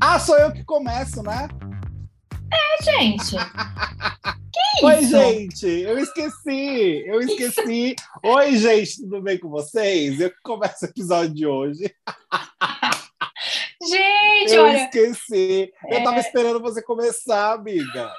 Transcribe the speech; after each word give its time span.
Ah, 0.00 0.18
sou 0.18 0.38
eu 0.38 0.52
que 0.52 0.64
começo, 0.64 1.22
né? 1.22 1.48
É, 2.52 2.82
gente. 2.82 3.36
Que 4.78 4.86
Oi, 4.86 4.98
isso? 5.00 5.10
gente, 5.10 5.66
eu 5.66 5.98
esqueci, 5.98 7.04
eu 7.06 7.20
esqueci. 7.20 7.96
Oi, 8.22 8.56
gente, 8.56 9.02
tudo 9.02 9.22
bem 9.22 9.38
com 9.38 9.48
vocês? 9.48 10.20
Eu 10.20 10.30
que 10.30 10.40
começo 10.42 10.84
o 10.84 10.88
episódio 10.88 11.34
de 11.34 11.46
hoje. 11.46 11.94
Gente, 13.88 14.52
eu 14.52 14.64
olha, 14.64 14.84
esqueci. 14.84 15.72
Eu 15.88 15.98
é- 15.98 16.02
tava 16.02 16.18
esperando 16.18 16.60
você 16.60 16.82
começar, 16.82 17.52
amiga. 17.52 18.10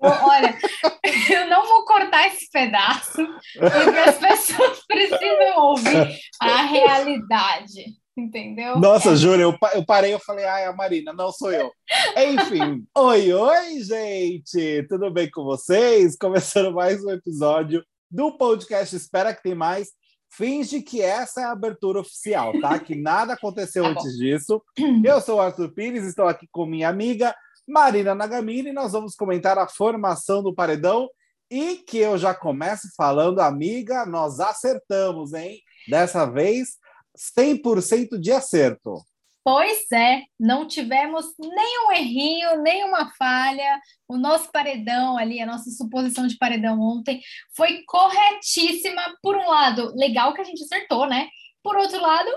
Olha, 0.00 0.56
eu 1.30 1.48
não 1.48 1.66
vou 1.66 1.84
cortar 1.84 2.26
esse 2.28 2.50
pedaço, 2.50 3.26
porque 3.58 3.98
as 3.98 4.18
pessoas 4.18 4.80
precisam 4.86 5.58
ouvir 5.58 6.18
a 6.40 6.62
realidade, 6.62 7.84
entendeu? 8.16 8.78
Nossa, 8.78 9.16
juro, 9.16 9.40
eu, 9.40 9.58
pa- 9.58 9.72
eu 9.74 9.84
parei, 9.84 10.12
eu 10.12 10.18
falei, 10.20 10.44
ai, 10.44 10.64
a 10.64 10.72
Marina, 10.72 11.12
não 11.12 11.30
sou 11.32 11.52
eu. 11.52 11.70
Enfim, 12.16 12.84
oi, 12.96 13.32
oi, 13.32 13.82
gente, 13.82 14.86
tudo 14.88 15.10
bem 15.10 15.30
com 15.30 15.44
vocês? 15.44 16.16
Começando 16.16 16.72
mais 16.72 17.04
um 17.04 17.10
episódio 17.10 17.84
do 18.10 18.36
podcast 18.36 18.94
Espera 18.94 19.34
que 19.34 19.42
tem 19.42 19.54
mais. 19.54 19.88
Finge 20.28 20.82
que 20.82 21.00
essa 21.00 21.40
é 21.40 21.44
a 21.44 21.52
abertura 21.52 22.00
oficial, 22.00 22.52
tá? 22.60 22.78
Que 22.78 22.94
nada 22.94 23.32
aconteceu 23.34 23.84
Tá 23.84 23.90
antes 23.90 24.16
disso. 24.18 24.60
Eu 25.02 25.20
sou 25.20 25.36
o 25.36 25.40
Arthur 25.40 25.72
Pires, 25.72 26.04
estou 26.04 26.26
aqui 26.26 26.46
com 26.50 26.66
minha 26.66 26.88
amiga 26.88 27.34
Marina 27.66 28.14
Nagamini 28.14 28.72
nós 28.72 28.92
vamos 28.92 29.14
comentar 29.14 29.58
a 29.58 29.66
formação 29.68 30.42
do 30.42 30.54
paredão. 30.54 31.08
E 31.50 31.76
que 31.76 31.98
eu 31.98 32.18
já 32.18 32.34
começo 32.34 32.88
falando, 32.96 33.40
amiga, 33.40 34.04
nós 34.04 34.40
acertamos, 34.40 35.32
hein? 35.32 35.60
Dessa 35.88 36.26
vez, 36.26 36.76
100% 37.38 38.18
de 38.18 38.32
acerto. 38.32 39.00
Pois 39.44 39.86
é, 39.92 40.22
não 40.40 40.66
tivemos 40.66 41.26
nenhum 41.38 41.92
errinho, 41.92 42.62
nenhuma 42.62 43.12
falha. 43.16 43.80
O 44.08 44.16
nosso 44.16 44.50
paredão 44.50 45.16
ali, 45.16 45.40
a 45.40 45.46
nossa 45.46 45.70
suposição 45.70 46.26
de 46.26 46.36
paredão 46.36 46.80
ontem 46.80 47.20
foi 47.56 47.84
corretíssima. 47.86 49.02
Por 49.22 49.36
um 49.36 49.48
lado, 49.48 49.94
legal 49.94 50.34
que 50.34 50.40
a 50.40 50.44
gente 50.44 50.64
acertou, 50.64 51.06
né? 51.06 51.28
Por 51.62 51.76
outro 51.76 52.00
lado, 52.00 52.28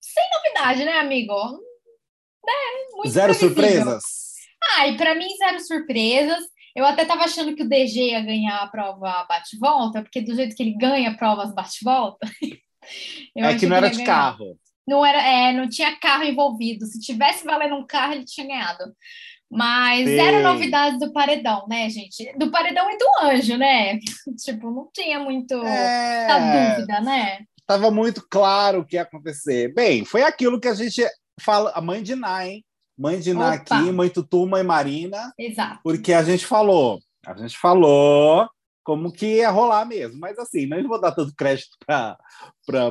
sem 0.00 0.22
novidade, 0.36 0.84
né, 0.84 1.00
amigo? 1.00 1.34
Muito 2.94 3.10
Zero 3.10 3.34
previsível. 3.34 3.48
surpresas? 3.48 4.21
Ah, 4.76 4.88
e 4.88 4.96
para 4.96 5.14
mim, 5.14 5.28
zero 5.36 5.60
surpresas. 5.60 6.44
Eu 6.74 6.86
até 6.86 7.02
estava 7.02 7.24
achando 7.24 7.54
que 7.54 7.62
o 7.62 7.68
DG 7.68 8.10
ia 8.10 8.20
ganhar 8.22 8.62
a 8.62 8.66
prova 8.66 9.26
bate-volta, 9.28 10.02
porque 10.02 10.22
do 10.22 10.34
jeito 10.34 10.56
que 10.56 10.62
ele 10.62 10.76
ganha 10.76 11.16
provas 11.16 11.54
bate-volta. 11.54 12.26
é 13.36 13.54
que 13.54 13.66
não 13.66 13.76
era 13.76 13.86
ele 13.86 13.96
de 13.96 14.02
ganhar. 14.02 14.06
carro. 14.06 14.58
Não 14.88 15.04
era, 15.04 15.22
é, 15.22 15.52
não 15.52 15.68
tinha 15.68 15.96
carro 15.96 16.24
envolvido. 16.24 16.86
Se 16.86 16.98
tivesse 16.98 17.44
valendo 17.44 17.76
um 17.76 17.86
carro, 17.86 18.14
ele 18.14 18.24
tinha 18.24 18.46
ganhado. 18.46 18.84
Mas 19.50 20.08
Sim. 20.08 20.16
zero 20.16 20.42
novidades 20.42 20.98
do 20.98 21.12
paredão, 21.12 21.66
né, 21.68 21.88
gente? 21.90 22.32
Do 22.38 22.50
paredão 22.50 22.90
e 22.90 22.96
do 22.96 23.06
anjo, 23.22 23.56
né? 23.58 23.98
tipo, 24.42 24.70
não 24.70 24.88
tinha 24.94 25.20
muito 25.20 25.54
É, 25.54 26.74
dúvida, 26.74 27.00
né? 27.02 27.40
Tava 27.66 27.90
muito 27.90 28.26
claro 28.30 28.80
o 28.80 28.84
que 28.84 28.96
ia 28.96 29.02
acontecer. 29.02 29.72
Bem, 29.74 30.06
foi 30.06 30.22
aquilo 30.22 30.58
que 30.58 30.68
a 30.68 30.74
gente 30.74 31.06
fala, 31.38 31.70
a 31.74 31.82
mãe 31.82 32.02
de 32.02 32.14
Ná, 32.14 32.46
hein? 32.46 32.64
Mãe 32.96 33.18
de 33.18 33.32
Opa. 33.32 33.92
mãe 33.92 34.08
Tutu, 34.08 34.46
mãe 34.46 34.62
Marina, 34.62 35.32
Exato. 35.38 35.80
porque 35.82 36.12
a 36.12 36.22
gente 36.22 36.46
falou, 36.46 37.00
a 37.26 37.36
gente 37.36 37.56
falou 37.56 38.48
como 38.84 39.12
que 39.12 39.36
ia 39.36 39.50
rolar 39.50 39.84
mesmo, 39.84 40.18
mas 40.20 40.38
assim, 40.38 40.66
não 40.66 40.86
vou 40.88 41.00
dar 41.00 41.12
tanto 41.12 41.34
crédito 41.34 41.76
para 41.86 42.16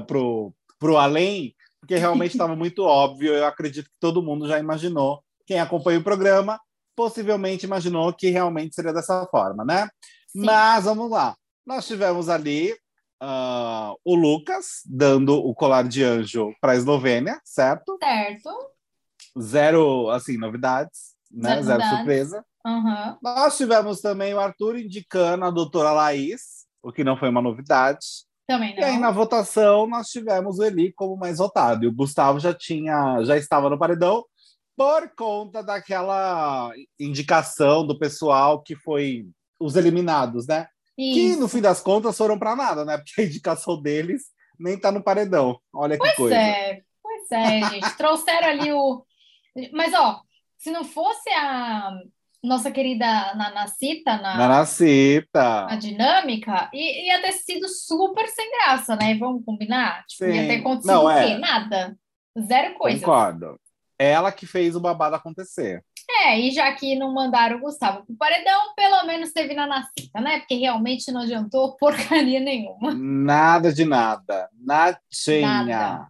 pro, 0.07 0.53
pro 0.79 0.97
além, 0.97 1.53
porque 1.79 1.95
realmente 1.95 2.31
estava 2.35 2.55
muito 2.55 2.83
óbvio, 2.83 3.33
eu 3.33 3.45
acredito 3.45 3.85
que 3.85 3.99
todo 3.99 4.23
mundo 4.23 4.47
já 4.47 4.59
imaginou, 4.59 5.23
quem 5.45 5.59
acompanha 5.59 5.99
o 5.99 6.03
programa, 6.03 6.59
possivelmente 6.95 7.65
imaginou 7.65 8.13
que 8.13 8.29
realmente 8.29 8.75
seria 8.75 8.93
dessa 8.93 9.25
forma, 9.27 9.65
né? 9.65 9.87
Sim. 10.27 10.45
Mas 10.45 10.85
vamos 10.85 11.09
lá. 11.09 11.35
Nós 11.65 11.85
tivemos 11.87 12.29
ali 12.29 12.75
ah, 13.19 13.93
o 14.03 14.15
Lucas 14.15 14.81
dando 14.85 15.35
o 15.35 15.53
colar 15.53 15.87
de 15.87 16.03
anjo 16.03 16.53
para 16.59 16.73
a 16.73 16.75
Eslovênia, 16.75 17.39
certo? 17.43 17.97
Certo. 18.01 18.49
Zero, 19.39 20.09
assim, 20.09 20.37
novidades, 20.37 21.11
né? 21.31 21.49
Zero 21.49 21.63
Zero 21.63 21.79
novidades. 21.79 21.97
surpresa. 21.97 22.45
Aham. 22.65 23.17
Nós 23.21 23.57
tivemos 23.57 24.01
também 24.01 24.33
o 24.33 24.39
Arthur 24.39 24.77
indicando 24.77 25.45
a 25.45 25.49
doutora 25.51 25.91
Laís, 25.91 26.65
o 26.83 26.91
que 26.91 27.03
não 27.03 27.17
foi 27.17 27.29
uma 27.29 27.41
novidade. 27.41 27.99
Também 28.47 28.75
E 28.77 28.83
aí, 28.83 28.93
não. 28.93 29.01
na 29.01 29.11
votação, 29.11 29.87
nós 29.87 30.07
tivemos 30.09 30.59
o 30.59 30.63
Eli 30.63 30.91
como 30.93 31.15
mais 31.15 31.37
votado. 31.37 31.85
E 31.85 31.87
o 31.87 31.93
Gustavo 31.93 32.39
já 32.39 32.53
tinha, 32.53 33.23
já 33.23 33.37
estava 33.37 33.69
no 33.69 33.79
paredão 33.79 34.23
por 34.75 35.09
conta 35.15 35.63
daquela 35.63 36.71
indicação 36.99 37.85
do 37.85 37.97
pessoal 37.97 38.61
que 38.61 38.75
foi 38.75 39.27
os 39.59 39.75
eliminados, 39.75 40.47
né? 40.47 40.67
Que 40.97 41.29
Isso. 41.29 41.39
no 41.39 41.47
fim 41.47 41.61
das 41.61 41.79
contas 41.81 42.17
foram 42.17 42.37
para 42.37 42.55
nada, 42.55 42.83
né? 42.85 42.97
Porque 42.97 43.21
a 43.21 43.25
indicação 43.25 43.81
deles 43.81 44.23
nem 44.59 44.77
tá 44.79 44.91
no 44.91 45.03
paredão. 45.03 45.59
Olha 45.73 45.93
que 45.97 46.03
Pois 46.03 46.15
coisa. 46.15 46.35
é, 46.35 46.81
pois 47.01 47.31
é, 47.31 47.69
gente. 47.69 47.97
Trouxeram 47.97 48.47
ali 48.49 48.71
o. 48.73 49.03
Mas, 49.73 49.93
ó, 49.93 50.21
se 50.57 50.71
não 50.71 50.83
fosse 50.83 51.29
a 51.31 51.91
nossa 52.43 52.71
querida 52.71 53.05
Nanacita 53.35 54.17
na, 54.17 54.35
Nanacita. 54.37 55.65
na 55.67 55.75
dinâmica, 55.75 56.69
i- 56.73 57.07
ia 57.07 57.21
ter 57.21 57.33
sido 57.33 57.67
super 57.67 58.27
sem 58.27 58.49
graça, 58.51 58.95
né? 58.95 59.15
Vamos 59.15 59.43
combinar? 59.45 60.05
Tipo, 60.07 60.25
ia 60.25 60.47
ter 60.47 60.59
acontecido 60.59 60.91
Não, 60.91 61.05
o 61.05 61.09
é. 61.09 61.25
quê? 61.27 61.37
Nada. 61.37 61.97
Zero 62.47 62.75
coisa. 62.75 62.99
Concordo. 62.99 63.59
Ela 63.99 64.31
que 64.31 64.47
fez 64.47 64.75
o 64.75 64.79
babado 64.79 65.15
acontecer. 65.15 65.83
É, 66.23 66.39
e 66.39 66.51
já 66.51 66.71
que 66.73 66.95
não 66.95 67.13
mandaram 67.13 67.57
o 67.57 67.61
Gustavo 67.61 68.05
pro 68.05 68.15
paredão, 68.15 68.73
pelo 68.75 69.03
menos 69.05 69.31
teve 69.31 69.53
Nanacita, 69.53 70.19
né? 70.19 70.39
Porque 70.39 70.55
realmente 70.55 71.11
não 71.11 71.21
adiantou 71.21 71.75
porcaria 71.77 72.39
nenhuma. 72.39 72.93
Nada 72.95 73.71
de 73.71 73.85
nada. 73.85 74.49
Nadinha. 74.59 75.63
Nada. 75.63 76.07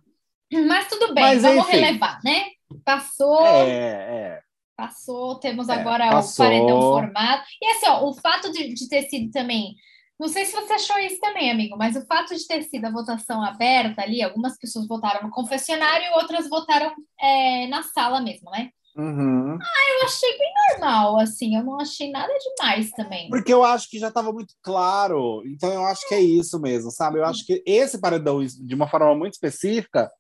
Mas 0.68 0.88
tudo 0.88 1.14
bem, 1.14 1.24
Mas, 1.24 1.42
vamos 1.42 1.68
enfim. 1.68 1.78
relevar, 1.78 2.20
né? 2.24 2.46
Passou. 2.84 3.46
É, 3.46 3.70
é. 3.70 4.42
Passou, 4.76 5.40
temos 5.40 5.70
É, 5.70 5.74
agora 5.74 6.10
passou. 6.10 6.46
o 6.46 6.50
paredão 6.50 6.82
formado. 6.82 7.44
E 7.62 7.66
assim, 7.68 7.86
ó, 7.88 8.10
o 8.10 8.14
fato 8.14 8.52
de, 8.52 8.74
de 8.74 8.90
ter 8.90 9.04
sido 9.04 9.32
também. 9.32 9.76
Não 10.20 10.28
sei 10.28 10.46
se 10.46 10.54
você 10.54 10.74
achou 10.74 11.00
isso 11.00 11.20
também, 11.20 11.50
amigo, 11.50 11.76
mas 11.76 11.96
o 11.96 12.06
fato 12.06 12.36
de 12.36 12.46
ter 12.46 12.62
sido 12.64 12.86
a 12.86 12.92
votação 12.92 13.44
aberta 13.44 14.04
ali, 14.04 14.22
algumas 14.22 14.56
pessoas 14.56 14.88
votaram 14.88 15.24
no 15.24 15.32
confessionário 15.32 16.06
e 16.06 16.14
outras 16.14 16.48
votaram 16.48 16.94
é, 17.20 17.66
na 17.68 17.82
sala 17.82 18.22
mesmo, 18.22 18.52
né? 18.52 18.70
Uhum. 18.96 19.54
Eu 19.54 20.06
achei 20.06 20.38
bem 20.38 20.54
normal, 20.72 21.20
assim, 21.20 21.56
eu 21.56 21.64
não 21.64 21.80
achei 21.80 22.12
nada 22.12 22.32
demais 22.38 22.92
também. 22.92 23.30
Porque 23.30 23.54
eu 23.54 23.64
acho 23.64 23.90
que 23.90 23.98
já 23.98 24.10
estava 24.10 24.32
muito 24.32 24.54
claro. 24.62 25.42
Então 25.46 25.72
eu 25.72 25.86
acho 25.86 26.08
que 26.08 26.14
é 26.14 26.20
isso 26.20 26.60
mesmo, 26.60 26.92
sabe? 26.92 27.20
Eu 27.20 27.26
acho 27.26 27.46
que 27.46 27.64
esse 27.66 28.00
paredão, 28.00 28.44
de 28.44 28.76
uma 28.76 28.88
forma 28.88 29.16
muito 29.16 29.34
específica, 29.34 30.12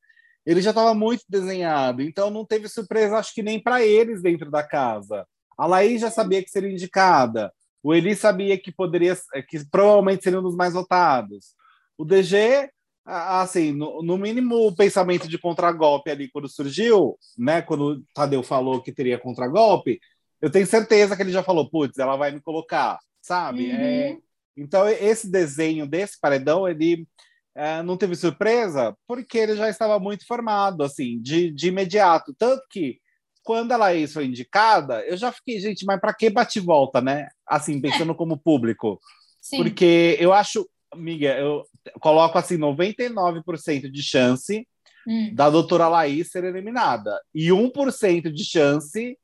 ele 0.45 0.61
já 0.61 0.71
estava 0.71 0.93
muito 0.93 1.23
desenhado. 1.29 2.01
Então 2.01 2.29
não 2.29 2.45
teve 2.45 2.67
surpresa, 2.67 3.17
acho 3.17 3.33
que 3.33 3.43
nem 3.43 3.61
para 3.61 3.83
eles 3.83 4.21
dentro 4.21 4.49
da 4.49 4.63
casa. 4.63 5.25
A 5.57 5.65
Laís 5.65 6.01
já 6.01 6.09
sabia 6.09 6.43
que 6.43 6.49
seria 6.49 6.71
indicada. 6.71 7.53
O 7.83 7.93
Eli 7.93 8.15
sabia 8.15 8.57
que 8.57 8.71
poderia, 8.71 9.17
que 9.47 9.65
provavelmente 9.69 10.23
seria 10.23 10.39
um 10.39 10.43
dos 10.43 10.55
mais 10.55 10.73
votados. 10.73 11.55
O 11.97 12.05
DG, 12.05 12.69
assim, 13.05 13.71
no, 13.71 14.03
no 14.03 14.17
mínimo 14.17 14.67
o 14.67 14.75
pensamento 14.75 15.27
de 15.27 15.37
contragolpe 15.37 16.11
ali 16.11 16.29
quando 16.29 16.47
surgiu, 16.47 17.17
né? 17.37 17.61
Quando 17.61 17.93
o 17.93 18.03
Tadeu 18.13 18.43
falou 18.43 18.81
que 18.81 18.91
teria 18.91 19.19
contragolpe, 19.19 19.99
eu 20.39 20.51
tenho 20.51 20.65
certeza 20.65 21.15
que 21.15 21.21
ele 21.21 21.31
já 21.31 21.43
falou, 21.43 21.69
putz, 21.69 21.97
ela 21.97 22.15
vai 22.15 22.31
me 22.31 22.41
colocar, 22.41 22.99
sabe? 23.21 23.65
Uhum. 23.65 23.75
É, 23.75 24.17
então, 24.57 24.87
esse 24.87 25.29
desenho 25.29 25.87
desse 25.87 26.19
paredão, 26.19 26.67
ele 26.67 27.07
é, 27.55 27.81
não 27.83 27.97
teve 27.97 28.15
surpresa, 28.15 28.95
porque 29.07 29.37
ele 29.37 29.55
já 29.55 29.69
estava 29.69 29.99
muito 29.99 30.25
formado, 30.25 30.83
assim, 30.83 31.21
de, 31.21 31.51
de 31.51 31.67
imediato. 31.67 32.33
Tanto 32.37 32.63
que, 32.69 32.99
quando 33.43 33.71
a 33.71 33.77
Laís 33.77 34.13
foi 34.13 34.25
indicada, 34.25 35.03
eu 35.05 35.17
já 35.17 35.31
fiquei, 35.31 35.59
gente, 35.59 35.85
mas 35.85 35.99
para 35.99 36.13
que 36.13 36.29
bate 36.29 36.59
volta, 36.59 37.01
né? 37.01 37.27
Assim, 37.47 37.81
pensando 37.81 38.15
como 38.15 38.37
público. 38.37 38.99
Sim. 39.41 39.57
Porque 39.57 40.17
eu 40.19 40.31
acho, 40.31 40.67
amiga, 40.91 41.37
eu 41.37 41.65
coloco 41.99 42.37
assim, 42.37 42.57
99% 42.57 43.89
de 43.89 44.03
chance 44.03 44.65
Hum. 45.07 45.33
da 45.33 45.49
doutora 45.49 45.87
Laís 45.87 46.29
ser 46.29 46.43
eliminada 46.43 47.19
e 47.33 47.51
1% 47.51 48.31
de 48.31 48.45
chance 48.45 49.17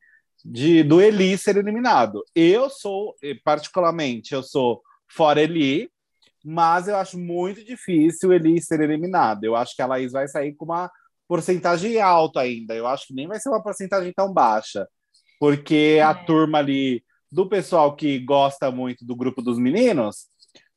de 0.44 0.84
do 0.84 1.02
Eli 1.02 1.38
ser 1.38 1.57
eliminado. 1.57 2.24
Eu 2.34 2.69
sou, 2.69 3.16
particularmente, 3.44 4.34
eu 4.34 4.42
sou 4.42 4.81
fora 5.07 5.42
Eli, 5.42 5.90
mas 6.50 6.88
eu 6.88 6.96
acho 6.96 7.20
muito 7.20 7.62
difícil 7.64 8.30
o 8.30 8.34
Eli 8.34 8.62
ser 8.62 8.80
eliminado. 8.80 9.44
Eu 9.44 9.54
acho 9.54 9.76
que 9.76 9.82
a 9.82 9.86
Laís 9.86 10.14
vai 10.14 10.30
sair 10.30 10.54
com 10.56 10.64
uma 10.64 10.90
porcentagem 11.28 12.00
alta 12.00 12.40
ainda. 12.40 12.74
Eu 12.74 12.88
acho 12.88 13.08
que 13.08 13.14
nem 13.14 13.28
vai 13.28 13.38
ser 13.38 13.50
uma 13.50 13.62
porcentagem 13.62 14.14
tão 14.16 14.32
baixa, 14.32 14.88
porque 15.42 16.00
a 16.02 16.12
É. 16.12 16.14
turma 16.26 16.60
ali 16.60 17.04
do 17.30 17.50
pessoal 17.50 17.94
que 17.98 18.18
gosta 18.20 18.72
muito 18.72 19.06
do 19.06 19.14
grupo 19.14 19.42
dos 19.42 19.60
meninos 19.60 20.28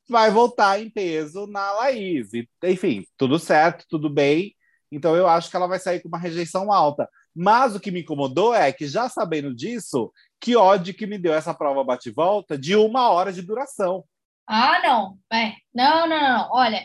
vai 0.09 0.29
voltar 0.29 0.81
em 0.81 0.91
peso 0.91 1.47
na 1.47 1.71
Laís. 1.75 2.35
E, 2.35 2.49
enfim, 2.65 3.05
tudo 3.17 3.39
certo, 3.39 3.87
tudo 3.89 4.11
bem. 4.11 4.53
Então 4.91 5.15
eu 5.15 5.29
acho 5.29 5.49
que 5.49 5.55
ela 5.57 5.69
vai 5.69 5.79
sair 5.79 6.01
com 6.01 6.09
uma 6.09 6.19
rejeição 6.19 6.73
alta. 6.73 7.09
Mas 7.33 7.77
o 7.77 7.81
que 7.81 7.93
me 7.93 8.01
incomodou 8.01 8.53
é 8.53 8.73
que, 8.73 8.89
já 8.89 9.09
sabendo 9.09 9.55
disso, 9.55 10.11
que 10.41 10.57
ódio 10.57 10.93
que 10.93 11.07
me 11.07 11.17
deu 11.17 11.33
essa 11.33 11.55
prova 11.55 11.85
bate-volta 11.85 12.59
de 12.59 12.75
uma 12.75 13.09
hora 13.11 13.33
de 13.33 13.41
duração. 13.41 14.05
Ah, 14.51 14.81
não. 14.83 15.17
É. 15.33 15.53
Não, 15.73 16.09
não, 16.09 16.21
não. 16.21 16.51
Olha, 16.53 16.85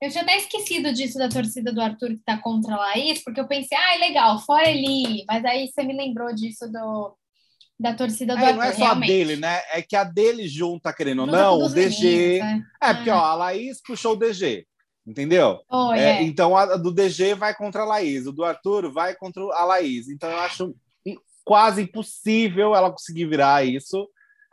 eu 0.00 0.10
tinha 0.10 0.22
até 0.22 0.36
esquecido 0.36 0.92
disso 0.92 1.16
da 1.16 1.28
torcida 1.28 1.72
do 1.72 1.80
Arthur 1.80 2.10
que 2.10 2.22
tá 2.24 2.36
contra 2.36 2.74
a 2.74 2.78
Laís, 2.78 3.24
porque 3.24 3.40
eu 3.40 3.48
pensei, 3.48 3.76
ah, 3.78 3.98
legal, 3.98 4.38
fora 4.40 4.68
ele. 4.68 5.24
Mas 5.26 5.42
aí 5.46 5.68
você 5.68 5.82
me 5.82 5.96
lembrou 5.96 6.34
disso 6.34 6.70
do, 6.70 7.16
da 7.80 7.94
torcida 7.94 8.36
do 8.36 8.42
é, 8.42 8.46
Arthur. 8.48 8.56
Não 8.56 8.62
é 8.62 8.72
só 8.72 8.84
realmente. 8.84 9.10
a 9.10 9.14
dele, 9.14 9.36
né? 9.36 9.62
É 9.72 9.80
que 9.80 9.96
a 9.96 10.04
dele 10.04 10.46
junta, 10.46 10.92
querendo 10.92 11.20
ou 11.20 11.26
não, 11.26 11.58
o 11.62 11.68
DG. 11.70 12.02
Meninos, 12.02 12.38
né? 12.40 12.62
É, 12.82 12.94
porque 12.94 13.10
ó, 13.10 13.18
a 13.18 13.34
Laís 13.34 13.80
puxou 13.80 14.12
o 14.12 14.16
DG. 14.16 14.66
Entendeu? 15.06 15.62
Oh, 15.70 15.94
é. 15.94 16.22
Então 16.22 16.54
a 16.54 16.76
do 16.76 16.92
DG 16.92 17.32
vai 17.32 17.54
contra 17.54 17.80
a 17.80 17.86
Laís, 17.86 18.26
o 18.26 18.32
do 18.32 18.44
Arthur 18.44 18.92
vai 18.92 19.14
contra 19.14 19.42
a 19.54 19.64
Laís. 19.64 20.10
Então 20.10 20.28
eu 20.28 20.38
acho 20.40 20.76
quase 21.42 21.80
impossível 21.80 22.76
ela 22.76 22.90
conseguir 22.90 23.24
virar 23.24 23.64
isso. 23.64 24.06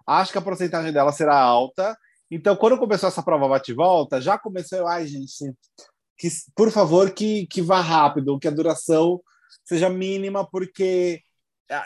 Acho 0.08 0.32
que 0.32 0.38
a 0.38 0.42
porcentagem 0.42 0.94
dela 0.94 1.12
será 1.12 1.38
alta. 1.38 1.98
Então, 2.30 2.56
quando 2.56 2.78
começou 2.78 3.10
essa 3.10 3.24
prova 3.24 3.48
bate-volta, 3.48 4.22
já 4.22 4.38
começou, 4.38 4.88
ai, 4.88 5.06
gente, 5.06 5.54
que, 6.18 6.28
por 6.56 6.72
favor, 6.72 7.12
que, 7.12 7.46
que 7.48 7.62
vá 7.62 7.82
rápido, 7.82 8.40
que 8.40 8.48
a 8.48 8.52
duração 8.52 9.22
seja 9.64 9.90
mínima, 9.90 10.50
porque 10.50 11.22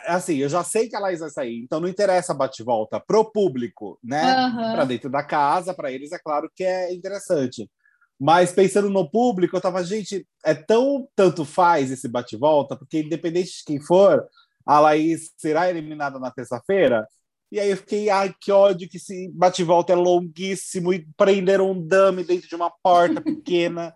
assim, 0.06 0.36
eu 0.36 0.48
já 0.48 0.62
sei 0.62 0.88
que 0.88 0.96
a 0.96 1.00
Laís 1.00 1.20
vai 1.20 1.30
sair, 1.30 1.62
então 1.62 1.80
não 1.80 1.88
interessa 1.88 2.34
bate-volta 2.34 3.00
pro 3.00 3.24
público, 3.24 3.98
né? 4.02 4.46
Uhum. 4.46 4.72
Para 4.72 4.84
dentro 4.84 5.10
da 5.10 5.22
casa, 5.22 5.72
para 5.74 5.90
eles 5.90 6.12
é 6.12 6.18
claro 6.18 6.50
que 6.54 6.64
é 6.64 6.92
interessante. 6.92 7.70
Mas 8.18 8.52
pensando 8.52 8.90
no 8.90 9.10
público, 9.10 9.56
eu 9.56 9.60
tava, 9.60 9.82
gente, 9.82 10.26
é 10.44 10.54
tão 10.54 11.08
tanto 11.16 11.44
faz 11.44 11.90
esse 11.90 12.06
bate-volta, 12.06 12.76
porque 12.76 13.00
independente 13.00 13.58
de 13.58 13.64
quem 13.64 13.80
for, 13.80 14.26
a 14.66 14.78
Laís 14.78 15.32
será 15.38 15.70
eliminada 15.70 16.18
na 16.18 16.30
terça-feira. 16.30 17.08
E 17.50 17.58
aí 17.58 17.70
eu 17.70 17.76
fiquei, 17.76 18.08
ai, 18.10 18.32
que 18.40 18.52
ódio 18.52 18.88
que 18.88 18.96
esse 18.96 19.28
bate-volta 19.34 19.92
é 19.92 19.96
longuíssimo 19.96 20.92
e 20.92 21.04
prenderam 21.16 21.70
um 21.72 21.86
dame 21.86 22.22
dentro 22.22 22.48
de 22.48 22.54
uma 22.54 22.70
porta 22.70 23.20
pequena. 23.20 23.92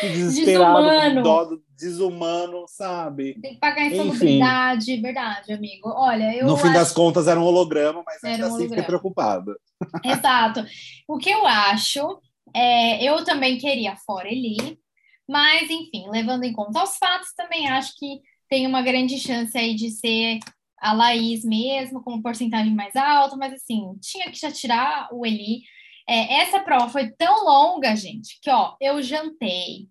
que 0.00 0.08
desesperado, 0.12 0.82
Desumano. 0.90 1.22
dó, 1.22 1.48
desumano, 1.76 2.64
sabe? 2.68 3.40
Tem 3.40 3.54
que 3.54 3.60
pagar 3.60 3.86
insalubridade, 3.86 5.00
verdade, 5.00 5.52
amigo. 5.52 5.88
Olha, 5.88 6.36
eu 6.36 6.46
No 6.46 6.56
fim 6.56 6.68
acho... 6.68 6.74
das 6.78 6.92
contas 6.92 7.26
era 7.28 7.40
um 7.40 7.44
holograma, 7.44 8.02
mas 8.04 8.22
Era 8.22 8.32
ainda 8.34 8.44
um 8.44 8.48
assim 8.48 8.56
fiquei 8.64 8.66
holograma. 8.78 8.86
preocupada. 8.86 9.56
Exato. 10.04 10.64
O 11.08 11.16
que 11.18 11.30
eu 11.30 11.46
acho, 11.46 12.20
é, 12.54 13.02
eu 13.04 13.24
também 13.24 13.56
queria 13.56 13.96
fora 13.96 14.28
Eli, 14.28 14.78
mas 15.26 15.70
enfim, 15.70 16.08
levando 16.10 16.44
em 16.44 16.52
conta 16.52 16.82
os 16.82 16.96
fatos, 16.98 17.32
também 17.34 17.68
acho 17.68 17.94
que 17.96 18.20
tem 18.50 18.66
uma 18.66 18.82
grande 18.82 19.18
chance 19.18 19.56
aí 19.56 19.74
de 19.74 19.90
ser 19.90 20.38
a 20.80 20.92
Laís 20.92 21.44
mesmo, 21.44 22.02
com 22.02 22.22
porcentagem 22.22 22.74
mais 22.74 22.94
alta, 22.96 23.36
mas 23.36 23.52
assim, 23.54 23.96
tinha 24.00 24.30
que 24.30 24.38
já 24.38 24.50
tirar 24.50 25.08
o 25.12 25.26
Eli. 25.26 25.62
É, 26.08 26.40
essa 26.42 26.60
prova 26.60 26.88
foi 26.88 27.10
tão 27.12 27.44
longa, 27.44 27.94
gente, 27.96 28.38
que 28.40 28.50
ó, 28.50 28.76
eu 28.80 29.02
jantei, 29.02 29.88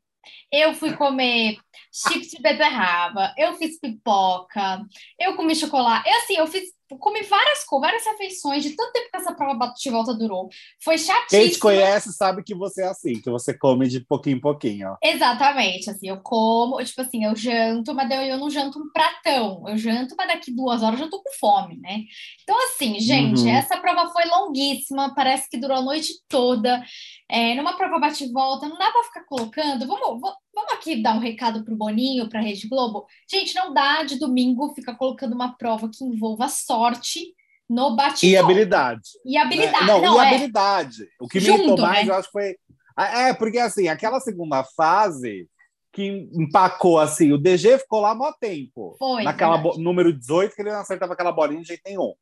eu 0.51 0.73
fui 0.73 0.95
comer 0.95 1.57
chips 1.91 2.29
de 2.29 2.41
beterraba, 2.41 3.33
eu 3.37 3.53
fiz 3.55 3.79
pipoca, 3.79 4.81
eu 5.19 5.35
comi 5.35 5.55
chocolate, 5.55 6.09
eu, 6.09 6.17
assim, 6.17 6.37
eu 6.37 6.47
fiz, 6.47 6.69
comi 6.89 7.21
várias 7.23 7.65
várias 7.69 8.05
refeições, 8.05 8.63
de 8.63 8.75
tanto 8.75 8.93
tempo 8.93 9.09
que 9.11 9.17
essa 9.17 9.33
prova 9.33 9.55
bate-volta 9.55 10.13
durou. 10.13 10.49
Foi 10.83 10.97
chatíssimo. 10.97 11.41
Quem 11.41 11.49
te 11.49 11.59
conhece 11.59 12.13
sabe 12.13 12.43
que 12.43 12.55
você 12.55 12.83
é 12.83 12.87
assim, 12.87 13.21
que 13.21 13.29
você 13.29 13.53
come 13.53 13.87
de 13.87 13.99
pouquinho 13.99 14.37
em 14.37 14.41
pouquinho. 14.41 14.91
Ó. 14.91 14.97
Exatamente, 15.03 15.89
assim, 15.89 16.07
eu 16.09 16.17
como, 16.21 16.83
tipo 16.83 17.01
assim, 17.01 17.25
eu 17.25 17.35
janto, 17.35 17.93
mas 17.93 18.09
eu 18.11 18.37
não 18.37 18.49
janto 18.49 18.79
um 18.79 18.89
pratão, 18.91 19.63
eu 19.67 19.77
janto, 19.77 20.15
mas 20.17 20.27
daqui 20.27 20.51
duas 20.51 20.83
horas 20.83 20.99
eu 20.99 21.05
já 21.05 21.11
tô 21.11 21.21
com 21.21 21.31
fome, 21.39 21.77
né? 21.77 22.03
Então, 22.43 22.55
assim, 22.65 22.99
gente, 22.99 23.41
Uhum. 23.41 23.49
essa 23.49 23.77
prova 23.77 24.09
foi 24.11 24.25
longuíssima, 24.25 25.13
parece 25.13 25.49
que 25.49 25.57
durou 25.57 25.77
a 25.77 25.81
noite 25.81 26.13
toda, 26.29 26.83
é, 27.29 27.55
numa 27.55 27.75
prova 27.77 27.99
bate-volta, 27.99 28.67
não 28.69 28.77
dá 28.77 28.89
pra 28.91 29.03
ficar 29.03 29.25
colocando, 29.25 29.85
vamos, 29.85 30.21
va- 30.21 30.35
vamos 30.55 30.73
aqui 30.73 31.01
dar 31.01 31.15
um 31.15 31.19
recado 31.19 31.63
pro 31.63 31.75
Boninho, 31.75 32.29
pra 32.29 32.39
Rede 32.41 32.67
Globo, 32.69 33.05
gente, 33.29 33.53
não 33.55 33.73
dá 33.73 34.03
de 34.03 34.17
domingo 34.17 34.73
ficar 34.73 34.95
colocando 34.95 35.33
uma 35.33 35.57
prova 35.57 35.89
que 35.89 36.03
envolva 36.05 36.47
sorte 36.47 37.33
no 37.69 37.95
bate-volta. 37.95 38.25
E 38.25 38.37
habilidade. 38.37 39.09
E 39.25 39.37
habilidade, 39.37 39.85
né? 39.85 39.91
Não, 39.91 40.01
não, 40.01 40.15
e 40.15 40.25
é, 40.25 40.29
habilidade. 40.29 41.07
O 41.19 41.27
que 41.27 41.39
me 41.41 41.47
irritou 41.47 41.77
mais, 41.79 42.07
né? 42.07 42.13
eu 42.13 42.17
acho 42.17 42.27
que 42.27 42.31
foi. 42.31 42.55
É, 42.97 43.33
porque 43.33 43.57
assim, 43.59 43.87
aquela 43.89 44.19
segunda 44.21 44.63
fase 44.63 45.47
que 45.91 46.29
empacou 46.33 46.97
assim, 46.99 47.31
o 47.33 47.37
DG 47.37 47.79
ficou 47.79 47.99
lá 47.99 48.15
mó 48.15 48.31
tempo. 48.39 48.95
Foi, 48.97 49.23
Naquela 49.23 49.57
bo- 49.57 49.77
número 49.77 50.13
18, 50.13 50.55
que 50.55 50.61
ele 50.61 50.71
não 50.71 50.79
acertava 50.79 51.13
aquela 51.13 51.31
bolinha 51.31 51.61
de 51.61 51.67
jeito 51.67 51.81
nenhum. 51.85 52.13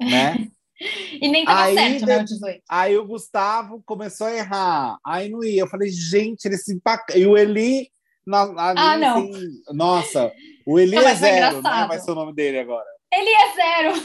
Né? 0.00 0.48
e 1.20 1.28
nem 1.28 1.44
tava 1.44 1.62
Aí, 1.64 1.74
certo, 1.74 2.06
né, 2.06 2.16
de- 2.18 2.22
o 2.22 2.24
18. 2.24 2.62
Aí 2.68 2.96
o 2.96 3.06
Gustavo 3.06 3.82
começou 3.84 4.26
a 4.26 4.34
errar. 4.34 4.96
Aí 5.04 5.28
não 5.28 5.42
ia. 5.44 5.62
Eu 5.62 5.68
falei, 5.68 5.90
gente, 5.90 6.44
ele 6.46 6.56
se 6.56 6.74
empaca. 6.74 7.16
E 7.18 7.26
o 7.26 7.36
Eli. 7.36 7.88
Na, 8.26 8.42
ali, 8.42 8.78
Ah, 8.78 8.96
não. 8.98 9.18
assim, 9.18 9.32
nossa, 9.72 10.30
o 10.66 10.78
Eli 10.78 10.94
Não, 10.94 11.08
é 11.08 11.14
zero, 11.14 11.52
né? 11.52 11.58
engraçado. 11.58 11.88
Vai 11.88 11.98
ser 11.98 12.10
o 12.10 12.14
nome 12.14 12.34
dele 12.34 12.58
agora. 12.60 12.84
Ele 13.12 13.30
é 13.30 13.52
zero. 13.54 14.02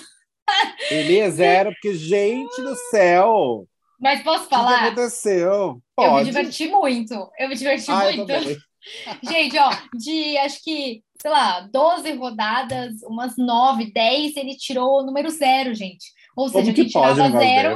Ele 0.90 1.18
é 1.20 1.30
zero, 1.30 1.72
porque, 1.72 1.94
gente 1.96 2.62
do 2.62 2.76
céu, 2.90 3.68
Mas 4.00 4.24
posso 4.24 4.46
o 4.46 4.48
que, 4.48 4.56
falar? 4.56 4.86
aconteceu? 4.86 5.52
Eu 5.52 5.74
me 5.76 5.82
Pode. 5.96 6.26
diverti 6.26 6.68
muito. 6.68 7.14
Eu 7.38 7.50
me 7.50 7.56
diverti 7.56 7.92
Ah, 7.92 8.04
muito. 8.12 8.26
Gente, 9.24 9.58
ó, 9.58 9.70
de 9.98 10.38
acho 10.38 10.64
que, 10.64 11.02
sei 11.20 11.32
lá, 11.32 11.62
12 11.62 12.12
rodadas, 12.14 12.94
umas 13.04 13.36
9, 13.36 13.92
10, 13.92 14.38
ele 14.38 14.56
tirou 14.56 15.00
o 15.02 15.04
número 15.04 15.28
zero, 15.32 15.74
gente. 15.74 16.06
Ou 16.36 16.50
seja, 16.50 16.64
Como 16.66 16.76
que 16.76 16.82
quem 16.82 16.90
tirava 16.90 17.30
zero 17.40 17.76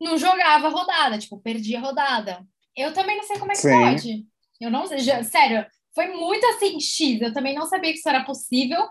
não 0.00 0.18
jogava 0.18 0.68
rodada, 0.68 1.18
tipo, 1.18 1.40
perdia 1.40 1.80
rodada. 1.80 2.44
Eu 2.76 2.92
também 2.92 3.16
não 3.16 3.24
sei 3.24 3.38
como 3.38 3.52
é 3.52 3.54
que 3.54 3.60
Sim. 3.60 3.80
pode. 3.80 4.26
Eu 4.60 4.70
não 4.70 4.86
sei, 4.86 5.00
sério, 5.24 5.66
foi 5.94 6.08
muito 6.08 6.44
assim, 6.46 6.80
X. 6.80 7.20
Eu 7.20 7.32
também 7.32 7.54
não 7.54 7.66
sabia 7.66 7.92
que 7.92 7.98
isso 7.98 8.08
era 8.08 8.24
possível, 8.24 8.88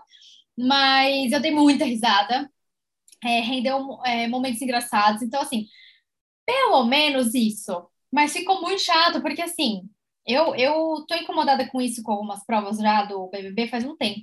mas 0.56 1.32
eu 1.32 1.40
dei 1.40 1.50
muita 1.50 1.84
risada. 1.84 2.50
É, 3.24 3.40
rendeu 3.40 4.00
é, 4.04 4.26
momentos 4.26 4.60
engraçados. 4.62 5.22
Então, 5.22 5.42
assim, 5.42 5.66
pelo 6.46 6.84
menos 6.84 7.34
isso. 7.34 7.86
Mas 8.12 8.32
ficou 8.32 8.60
muito 8.60 8.82
chato, 8.82 9.22
porque 9.22 9.42
assim, 9.42 9.88
eu, 10.26 10.54
eu 10.54 11.04
tô 11.08 11.14
incomodada 11.14 11.66
com 11.68 11.80
isso 11.80 12.02
com 12.02 12.12
algumas 12.12 12.44
provas 12.44 12.78
já 12.78 13.04
do 13.04 13.28
BBB 13.28 13.68
faz 13.68 13.84
um 13.84 13.96
tempo, 13.96 14.20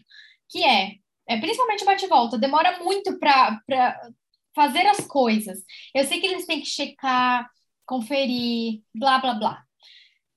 que 0.47 0.63
é, 0.63 0.95
é 1.27 1.39
principalmente 1.39 1.85
bate-volta, 1.85 2.37
demora 2.37 2.79
muito 2.83 3.17
para 3.19 3.59
fazer 4.55 4.85
as 4.87 4.99
coisas. 5.01 5.59
Eu 5.93 6.05
sei 6.05 6.19
que 6.19 6.27
eles 6.27 6.45
têm 6.45 6.59
que 6.59 6.67
checar, 6.67 7.49
conferir, 7.85 8.81
blá, 8.93 9.19
blá, 9.19 9.33
blá. 9.33 9.63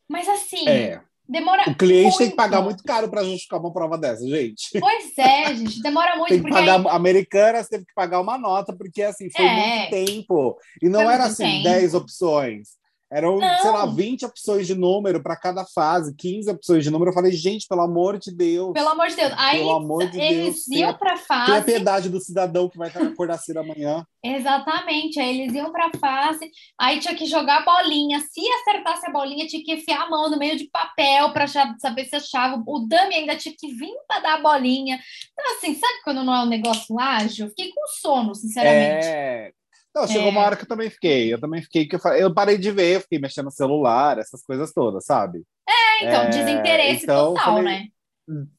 Mas 0.08 0.28
assim, 0.28 0.68
É. 0.68 1.00
demora 1.28 1.68
O 1.70 1.74
cliente 1.74 2.04
muito. 2.04 2.18
tem 2.18 2.30
que 2.30 2.36
pagar 2.36 2.60
muito 2.62 2.82
caro 2.84 3.08
para 3.08 3.24
justificar 3.24 3.60
uma 3.60 3.72
prova 3.72 3.96
dessa, 3.96 4.26
gente. 4.28 4.78
Pois 4.78 5.16
é, 5.18 5.54
gente, 5.54 5.80
demora 5.82 6.16
muito, 6.16 6.28
Tem 6.28 6.42
que 6.42 6.50
pagar. 6.50 6.80
aí- 6.80 6.86
Americanas 6.88 7.68
teve 7.68 7.84
que 7.86 7.94
pagar 7.94 8.20
uma 8.20 8.36
nota, 8.38 8.74
porque 8.76 9.02
assim, 9.02 9.30
foi 9.30 9.44
É. 9.44 9.54
muito 9.78 9.90
tempo. 9.90 10.58
E 10.82 10.88
não 10.88 11.02
Foi 11.04 11.14
era 11.14 11.24
assim, 11.24 11.44
tempo. 11.44 11.62
10 11.64 11.94
opções. 11.94 12.68
Eram, 13.12 13.38
Não. 13.38 13.58
sei 13.58 13.70
lá, 13.70 13.84
20 13.84 14.24
opções 14.24 14.66
de 14.66 14.74
número 14.74 15.22
para 15.22 15.36
cada 15.36 15.66
fase, 15.66 16.14
15 16.16 16.50
opções 16.50 16.82
de 16.82 16.90
número. 16.90 17.10
Eu 17.10 17.14
falei, 17.14 17.30
gente, 17.32 17.68
pelo 17.68 17.82
amor 17.82 18.18
de 18.18 18.34
Deus. 18.34 18.72
pelo 18.72 18.88
amor 18.88 19.08
de 19.08 19.16
Deus, 19.16 19.32
aí 19.36 19.58
Pelo 19.58 19.72
amor 19.72 20.06
de 20.08 20.18
eles 20.18 20.66
Deus, 20.66 20.68
iam 20.68 20.94
para 20.94 21.18
fase 21.18 21.62
piedade 21.64 22.08
do 22.08 22.20
cidadão 22.20 22.70
que 22.70 22.78
vai 22.78 22.88
acordar 22.88 23.38
cedo 23.38 23.58
amanhã. 23.58 24.06
Exatamente, 24.24 25.20
aí 25.20 25.40
eles 25.40 25.54
iam 25.54 25.70
para 25.70 25.90
fase, 25.98 26.50
aí 26.78 27.00
tinha 27.00 27.14
que 27.14 27.26
jogar 27.26 27.58
a 27.58 27.64
bolinha. 27.64 28.20
Se 28.20 28.40
acertasse 28.60 29.06
a 29.06 29.12
bolinha, 29.12 29.46
tinha 29.46 29.62
que 29.62 29.72
enfiar 29.74 30.02
a 30.02 30.10
mão 30.10 30.30
no 30.30 30.38
meio 30.38 30.56
de 30.56 30.70
papel 30.70 31.32
para 31.32 31.46
saber 31.46 32.04
se 32.06 32.16
achava. 32.16 32.62
O 32.66 32.78
dummy 32.80 33.14
ainda 33.14 33.36
tinha 33.36 33.54
que 33.58 33.68
vir 33.74 33.92
para 34.08 34.20
dar 34.20 34.34
a 34.34 34.40
bolinha. 34.40 34.98
Então, 35.32 35.56
assim, 35.56 35.74
sabe 35.74 36.02
quando 36.04 36.24
não 36.24 36.34
é 36.34 36.42
um 36.42 36.48
negócio 36.48 36.98
ágil? 36.98 37.48
Fiquei 37.48 37.70
com 37.72 37.86
sono, 38.00 38.34
sinceramente. 38.34 39.06
É. 39.06 39.52
Não, 39.94 40.06
chegou 40.06 40.28
É. 40.28 40.30
uma 40.30 40.40
hora 40.40 40.56
que 40.56 40.62
eu 40.62 40.68
também 40.68 40.88
fiquei. 40.90 41.32
Eu 41.32 41.40
também 41.40 41.62
fiquei 41.62 41.86
que 41.86 41.96
eu, 41.96 42.00
eu 42.14 42.32
parei 42.34 42.56
de 42.58 42.70
ver, 42.70 42.96
eu 42.96 43.00
fiquei 43.02 43.18
mexendo 43.18 43.46
no 43.46 43.50
celular, 43.50 44.18
essas 44.18 44.42
coisas 44.44 44.72
todas, 44.72 45.04
sabe? 45.04 45.42
então, 46.00 46.22
É, 46.22 46.28
desinteresse 46.30 47.04
então, 47.04 47.34
total, 47.34 47.44
falei- 47.44 47.64
né? 47.64 47.86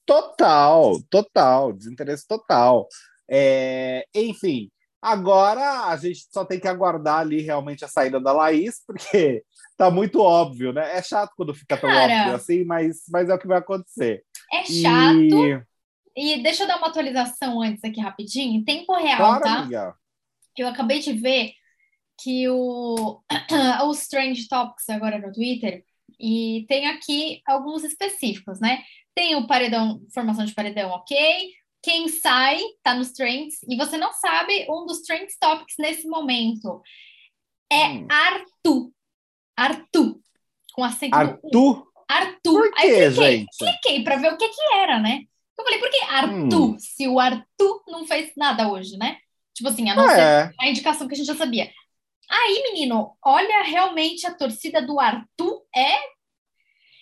Total, 0.06 1.00
total, 1.10 1.74
desinteresse 1.74 2.28
total. 2.28 2.88
É, 3.30 4.06
enfim, 4.14 4.70
agora 5.02 5.86
a 5.88 5.98
gente 5.98 6.26
só 6.32 6.46
tem 6.46 6.60
que 6.60 6.68
aguardar 6.68 7.20
ali 7.20 7.42
realmente 7.42 7.84
a 7.84 7.88
saída 7.88 8.20
da 8.20 8.32
Laís, 8.32 8.82
porque 8.86 9.44
tá 9.78 9.90
muito 9.90 10.20
óbvio, 10.22 10.72
né? 10.74 10.98
É 10.98 11.02
chato 11.02 11.32
quando 11.36 11.54
fica 11.56 11.76
tão 11.78 11.90
Cara. 11.90 12.04
óbvio 12.22 12.36
assim, 12.36 12.64
mas, 12.64 13.02
mas 13.10 13.30
é 13.30 13.34
o 13.34 13.40
que 13.40 13.48
vai 13.48 13.58
acontecer. 13.58 14.24
É 14.52 14.64
chato. 14.66 15.16
E... 15.18 15.62
E 16.16 16.44
deixa 16.44 16.64
eu 16.64 16.68
dar 16.68 16.78
uma 16.78 16.90
atualização 16.90 17.60
antes 17.64 17.84
aqui 17.84 18.00
rapidinho. 18.00 18.60
Em 18.60 18.64
tempo 18.64 18.94
real, 18.96 19.18
Claro, 19.18 19.44
tá? 19.44 19.54
amiga. 19.62 19.96
Que 20.56 20.64
eu 20.64 20.68
acabei 20.68 21.00
de 21.00 21.14
ver 21.14 21.54
que 22.22 22.48
o, 22.50 23.22
os 23.90 24.08
Trend 24.08 24.48
Topics 24.48 24.90
agora 24.90 25.20
no 25.20 25.32
Twitter, 25.32 25.84
e 26.20 26.66
tem 26.68 26.88
aqui 26.88 27.42
alguns 27.46 27.84
específicos, 27.84 28.60
né? 28.60 28.84
Tem 29.16 29.36
o 29.36 29.48
paredão, 29.48 30.02
formação 30.14 30.46
de 30.46 30.54
paredão, 30.54 30.90
ok. 30.92 31.52
Quem 31.82 32.08
sai 32.08 32.62
tá 32.82 32.94
nos 32.94 33.12
trends, 33.12 33.62
e 33.68 33.76
você 33.76 33.98
não 33.98 34.14
sabe 34.14 34.66
um 34.70 34.86
dos 34.86 35.02
Trend 35.02 35.28
Topics 35.40 35.76
nesse 35.78 36.08
momento. 36.08 36.82
É 37.70 37.90
hum. 37.90 38.08
Arthur. 38.10 38.92
Arthur. 39.58 40.20
Com 40.74 40.84
acento 40.84 41.16
Arthur? 41.16 41.86
Arthur. 42.08 42.70
Por 42.70 42.74
quê, 42.74 42.88
Aí 42.88 42.90
cliquei, 42.90 43.12
gente? 43.12 43.58
cliquei 43.58 44.04
para 44.04 44.16
ver 44.16 44.34
o 44.34 44.38
que 44.38 44.48
que 44.48 44.76
era, 44.76 45.00
né? 45.00 45.24
Eu 45.58 45.64
falei, 45.64 45.80
por 45.80 45.90
que 45.90 46.04
Arthur? 46.06 46.70
Hum. 46.70 46.80
Se 46.80 47.08
o 47.08 47.20
Arthur 47.20 47.84
não 47.88 48.08
fez 48.08 48.32
nada 48.38 48.72
hoje, 48.72 48.98
né? 48.98 49.18
Tipo 49.54 49.70
assim, 49.70 49.90
a 49.90 49.96
não 49.96 50.10
é. 50.10 50.16
ser 50.48 50.56
a 50.60 50.68
indicação 50.68 51.08
que 51.08 51.14
a 51.14 51.18
gente 51.18 51.28
já 51.28 51.36
sabia. 51.36 51.72
Aí, 52.30 52.64
menino, 52.72 53.16
olha, 53.24 53.64
realmente 53.64 54.26
a 54.26 54.34
torcida 54.34 54.82
do 54.82 55.00
Arthur 55.00 55.62
é 55.76 56.14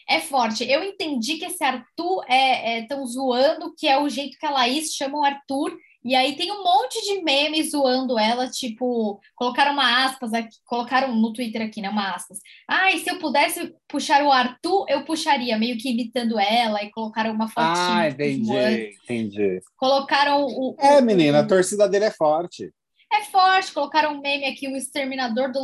é 0.08 0.20
forte. 0.20 0.70
Eu 0.70 0.84
entendi 0.84 1.38
que 1.38 1.46
esse 1.46 1.63
Arthur 1.63 2.25
é, 2.27 2.79
é 2.79 2.88
tão 2.88 3.05
zoando 3.05 3.74
que 3.77 3.88
é 3.88 3.98
o 3.98 4.10
jeito 4.10 4.38
que 4.38 4.46
a 4.46 4.51
Laís 4.51 4.93
chama 4.93 5.20
o 5.20 5.24
Arthur 5.24 5.77
e 6.03 6.15
aí 6.15 6.36
tem 6.36 6.51
um 6.51 6.63
monte 6.63 7.00
de 7.03 7.22
memes 7.22 7.72
zoando 7.72 8.17
ela, 8.17 8.50
tipo, 8.50 9.20
colocaram 9.36 9.74
uma 9.74 10.05
aspas 10.05 10.34
aqui, 10.34 10.58
colocaram 10.65 11.15
no 11.15 11.31
Twitter 11.31 11.62
aqui, 11.62 11.81
né, 11.81 11.89
uma 11.89 12.15
aspas. 12.15 12.39
Ah, 12.67 12.91
e 12.91 13.00
se 13.00 13.10
eu 13.10 13.20
pudesse 13.20 13.74
puxar 13.88 14.24
o 14.24 14.31
Arthur, 14.31 14.86
eu 14.89 15.05
puxaria, 15.05 15.58
meio 15.58 15.77
que 15.77 15.91
imitando 15.91 16.39
ela, 16.39 16.84
e 16.84 16.89
colocaram 16.91 17.31
uma 17.31 17.48
fotinha. 17.48 17.98
Ah, 17.98 18.10
entendi, 18.10 18.98
entendi. 19.03 19.62
Colocaram 19.77 20.46
o, 20.46 20.75
É, 20.79 21.01
menina, 21.01 21.39
o, 21.39 21.41
a 21.41 21.48
torcida 21.48 21.88
dele 21.88 22.05
é 22.05 22.12
forte. 22.12 22.72
É 23.13 23.24
forte, 23.25 23.74
colocaram 23.74 24.13
um 24.13 24.22
meme 24.22 24.46
aqui, 24.46 24.67
o 24.67 24.75
exterminador 24.75 25.51
do 25.51 25.60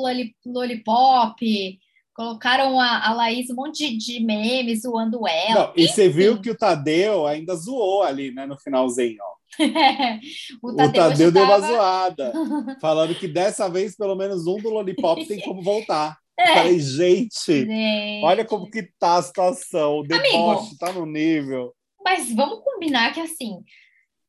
Lollipop, 0.45 1.79
Colocaram 2.17 2.79
a, 2.79 3.09
a 3.09 3.13
Laís 3.13 3.47
um 3.51 3.53
monte 3.53 3.95
de, 3.95 3.95
de 3.95 4.25
memes 4.25 4.81
zoando 4.81 5.27
ela. 5.27 5.67
Não, 5.67 5.73
e 5.77 5.87
você 5.87 6.09
viu 6.09 6.41
que 6.41 6.49
o 6.49 6.57
Tadeu 6.57 7.27
ainda 7.27 7.55
zoou 7.55 8.01
ali, 8.01 8.31
né, 8.31 8.47
no 8.47 8.57
finalzinho, 8.57 9.19
ó. 9.21 9.36
o 10.61 10.75
Tadeu, 10.75 10.89
o 10.89 11.09
Tadeu 11.09 11.31
deu 11.31 11.43
uma 11.43 11.59
zoada, 11.59 12.33
falando 12.81 13.15
que 13.15 13.27
dessa 13.27 13.69
vez 13.69 13.95
pelo 13.95 14.15
menos 14.15 14.45
um 14.45 14.57
do 14.57 14.69
Lollipop 14.69 15.25
tem 15.25 15.39
como 15.41 15.61
voltar. 15.61 16.17
É. 16.39 16.53
Falei, 16.53 16.79
gente, 16.79 17.33
gente, 17.65 18.23
olha 18.23 18.45
como 18.45 18.69
que 18.69 18.83
tá 18.99 19.15
a 19.15 19.23
situação, 19.23 20.01
o 20.01 20.03
deboche 20.03 20.77
tá 20.77 20.93
no 20.93 21.03
nível. 21.03 21.73
Mas 22.05 22.31
vamos 22.31 22.63
combinar 22.63 23.11
que 23.11 23.19
assim, 23.19 23.63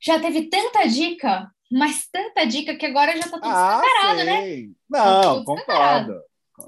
já 0.01 0.19
teve 0.19 0.49
tanta 0.49 0.87
dica, 0.87 1.51
mas 1.71 2.09
tanta 2.11 2.47
dica 2.47 2.75
que 2.77 2.87
agora 2.87 3.15
já 3.15 3.25
tá 3.25 3.33
tudo 3.33 3.43
ah, 3.45 3.83
escancarado, 3.85 4.25
né? 4.25 4.69
Não, 4.89 5.39
tá 5.39 5.45
concordo. 5.45 6.15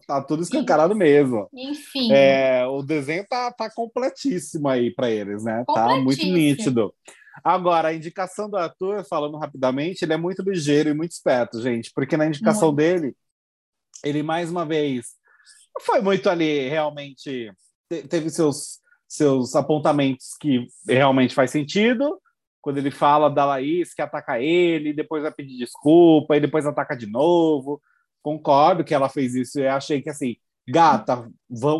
Tá 0.06 0.22
tudo 0.22 0.42
escancarado 0.42 0.94
mesmo. 0.94 1.48
Enfim. 1.54 2.12
É, 2.12 2.66
o 2.66 2.82
desenho 2.82 3.26
tá, 3.26 3.50
tá 3.50 3.70
completíssimo 3.70 4.68
aí 4.68 4.94
para 4.94 5.10
eles, 5.10 5.42
né? 5.42 5.64
Tá 5.66 5.96
muito 5.96 6.24
nítido. 6.26 6.94
Agora, 7.44 7.88
a 7.88 7.94
indicação 7.94 8.48
do 8.50 8.56
ator, 8.56 9.04
falando 9.04 9.38
rapidamente, 9.38 10.04
ele 10.04 10.12
é 10.12 10.16
muito 10.16 10.42
ligeiro 10.42 10.90
e 10.90 10.94
muito 10.94 11.12
esperto, 11.12 11.60
gente, 11.60 11.90
porque 11.94 12.16
na 12.16 12.26
indicação 12.26 12.68
muito. 12.68 12.76
dele, 12.78 13.16
ele 14.04 14.22
mais 14.22 14.50
uma 14.50 14.64
vez 14.66 15.20
foi 15.80 16.00
muito 16.00 16.28
ali, 16.28 16.68
realmente 16.68 17.52
teve 18.08 18.30
seus, 18.30 18.78
seus 19.08 19.56
apontamentos 19.56 20.36
que 20.40 20.66
realmente 20.86 21.34
faz 21.34 21.50
sentido. 21.50 22.20
Quando 22.60 22.78
ele 22.78 22.90
fala 22.90 23.30
da 23.30 23.44
Laís 23.44 23.94
que 23.94 24.02
ataca 24.02 24.38
ele, 24.40 24.92
depois 24.92 25.22
vai 25.22 25.32
pedir 25.32 25.56
desculpa, 25.56 26.36
e 26.36 26.40
depois 26.40 26.66
ataca 26.66 26.94
de 26.94 27.06
novo. 27.06 27.80
Concordo 28.22 28.84
que 28.84 28.94
ela 28.94 29.08
fez 29.08 29.34
isso. 29.34 29.58
Eu 29.58 29.72
achei 29.72 30.02
que 30.02 30.10
assim, 30.10 30.36
gata, 30.68 31.30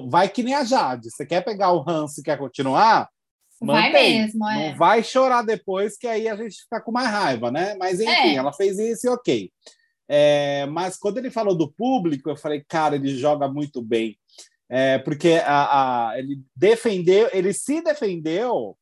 vai 0.09 0.29
que 0.29 0.43
nem 0.43 0.55
a 0.55 0.65
Jade. 0.65 1.11
Você 1.11 1.27
quer 1.27 1.45
pegar 1.45 1.73
o 1.73 1.83
ranço 1.83 2.21
e 2.21 2.25
quer 2.25 2.39
continuar? 2.39 3.09
Mantém. 3.61 3.93
Vai 3.93 3.93
mesmo, 3.93 4.49
é. 4.49 4.71
Não 4.71 4.77
vai 4.77 5.03
chorar 5.03 5.43
depois, 5.43 5.97
que 5.97 6.07
aí 6.07 6.29
a 6.29 6.37
gente 6.37 6.63
fica 6.63 6.81
com 6.81 6.91
mais 6.91 7.09
raiva, 7.09 7.51
né? 7.51 7.77
Mas 7.79 8.01
enfim, 8.01 8.11
é. 8.11 8.35
ela 8.35 8.53
fez 8.53 8.79
isso 8.79 9.07
e 9.07 9.11
ok. 9.11 9.53
É, 10.09 10.67
mas 10.67 10.97
quando 10.97 11.19
ele 11.19 11.31
falou 11.31 11.55
do 11.55 11.71
público, 11.71 12.31
eu 12.31 12.37
falei, 12.37 12.65
cara, 12.67 12.97
ele 12.97 13.17
joga 13.17 13.47
muito 13.47 13.81
bem. 13.81 14.19
É, 14.69 14.99
porque 14.99 15.41
a, 15.45 16.11
a, 16.11 16.19
ele 16.19 16.41
defendeu, 16.57 17.29
ele 17.33 17.53
se 17.53 17.83
defendeu 17.83 18.77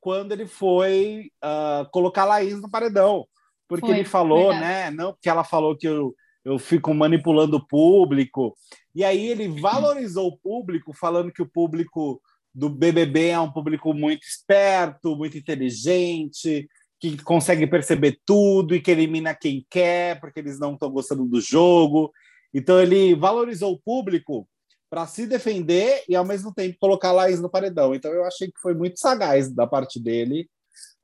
quando 0.00 0.32
ele 0.32 0.46
foi 0.46 1.30
uh, 1.44 1.90
colocar 1.90 2.22
a 2.22 2.26
Laís 2.26 2.60
no 2.60 2.70
paredão. 2.70 3.26
Porque 3.68 3.86
foi, 3.86 3.96
ele 3.96 4.04
falou, 4.04 4.50
verdade. 4.50 4.60
né? 4.60 4.90
Não, 4.90 5.16
que 5.20 5.28
ela 5.28 5.42
falou 5.42 5.76
que 5.76 5.88
eu, 5.88 6.14
eu 6.44 6.58
fico 6.58 6.94
manipulando 6.94 7.56
o 7.56 7.66
público. 7.66 8.56
E 8.94 9.02
aí 9.04 9.26
ele 9.26 9.48
valorizou 9.48 10.28
o 10.28 10.38
público, 10.38 10.92
falando 10.92 11.32
que 11.32 11.42
o 11.42 11.50
público 11.50 12.22
do 12.56 12.70
BBB 12.70 13.28
é 13.28 13.38
um 13.38 13.52
público 13.52 13.92
muito 13.92 14.22
esperto, 14.22 15.14
muito 15.14 15.36
inteligente, 15.36 16.66
que 16.98 17.22
consegue 17.22 17.66
perceber 17.66 18.18
tudo 18.24 18.74
e 18.74 18.80
que 18.80 18.90
elimina 18.90 19.34
quem 19.34 19.66
quer, 19.68 20.18
porque 20.18 20.40
eles 20.40 20.58
não 20.58 20.72
estão 20.72 20.90
gostando 20.90 21.26
do 21.26 21.38
jogo. 21.38 22.10
Então 22.54 22.80
ele 22.80 23.14
valorizou 23.14 23.74
o 23.74 23.78
público 23.78 24.48
para 24.88 25.06
se 25.06 25.26
defender 25.26 26.02
e 26.08 26.16
ao 26.16 26.24
mesmo 26.24 26.54
tempo 26.54 26.78
colocar 26.80 27.10
a 27.10 27.12
Laís 27.12 27.42
no 27.42 27.50
paredão. 27.50 27.94
Então 27.94 28.10
eu 28.10 28.24
achei 28.24 28.48
que 28.48 28.58
foi 28.62 28.72
muito 28.72 28.98
sagaz 28.98 29.52
da 29.52 29.66
parte 29.66 30.00
dele 30.00 30.48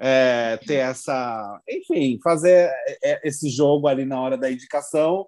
é, 0.01 0.59
ter 0.67 0.77
essa, 0.77 1.61
enfim, 1.69 2.19
fazer 2.25 2.71
é, 3.05 3.29
esse 3.29 3.51
jogo 3.51 3.89
ali 3.89 4.07
na 4.07 4.19
hora 4.19 4.39
da 4.39 4.51
indicação 4.51 5.27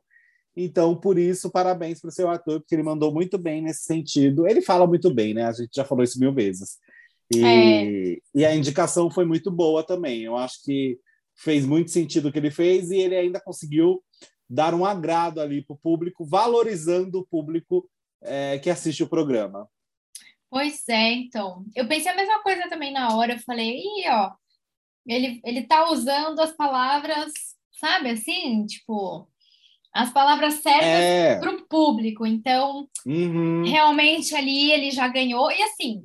então, 0.56 0.94
por 0.94 1.18
isso, 1.18 1.50
parabéns 1.50 2.00
para 2.00 2.08
o 2.08 2.12
seu 2.12 2.30
ator, 2.30 2.60
porque 2.60 2.74
ele 2.74 2.82
mandou 2.82 3.12
muito 3.12 3.36
bem 3.36 3.60
nesse 3.60 3.84
sentido. 3.84 4.46
Ele 4.46 4.62
fala 4.62 4.86
muito 4.86 5.12
bem, 5.12 5.34
né? 5.34 5.44
A 5.44 5.52
gente 5.52 5.74
já 5.74 5.84
falou 5.84 6.04
isso 6.04 6.18
mil 6.18 6.32
vezes. 6.32 6.78
E, 7.34 7.44
é. 7.44 8.18
e 8.34 8.44
a 8.44 8.54
indicação 8.54 9.10
foi 9.10 9.24
muito 9.24 9.50
boa 9.50 9.82
também. 9.82 10.22
Eu 10.22 10.36
acho 10.36 10.62
que 10.62 10.98
fez 11.34 11.66
muito 11.66 11.90
sentido 11.90 12.28
o 12.28 12.32
que 12.32 12.38
ele 12.38 12.50
fez 12.50 12.90
e 12.90 12.96
ele 12.96 13.16
ainda 13.16 13.40
conseguiu 13.40 14.02
dar 14.48 14.74
um 14.74 14.84
agrado 14.84 15.40
ali 15.40 15.64
para 15.64 15.74
o 15.74 15.78
público, 15.78 16.24
valorizando 16.24 17.18
o 17.18 17.26
público 17.26 17.88
é, 18.22 18.58
que 18.58 18.70
assiste 18.70 19.02
o 19.02 19.08
programa. 19.08 19.68
Pois 20.48 20.88
é, 20.88 21.12
então. 21.14 21.64
Eu 21.74 21.88
pensei 21.88 22.12
a 22.12 22.16
mesma 22.16 22.40
coisa 22.42 22.68
também 22.68 22.92
na 22.92 23.16
hora. 23.16 23.32
Eu 23.32 23.40
falei, 23.40 23.78
Ih, 23.78 24.08
ó, 24.08 24.32
ele, 25.04 25.40
ele 25.44 25.64
tá 25.64 25.90
usando 25.90 26.38
as 26.38 26.52
palavras, 26.52 27.32
sabe, 27.72 28.10
assim, 28.10 28.64
tipo, 28.66 29.28
as 29.94 30.12
palavras 30.12 30.54
certas 30.54 30.82
é. 30.82 31.38
para 31.38 31.52
o 31.52 31.62
público. 31.68 32.26
Então, 32.26 32.88
uhum. 33.06 33.62
realmente 33.64 34.34
ali 34.34 34.72
ele 34.72 34.90
já 34.90 35.06
ganhou. 35.06 35.50
E 35.52 35.62
assim, 35.62 36.04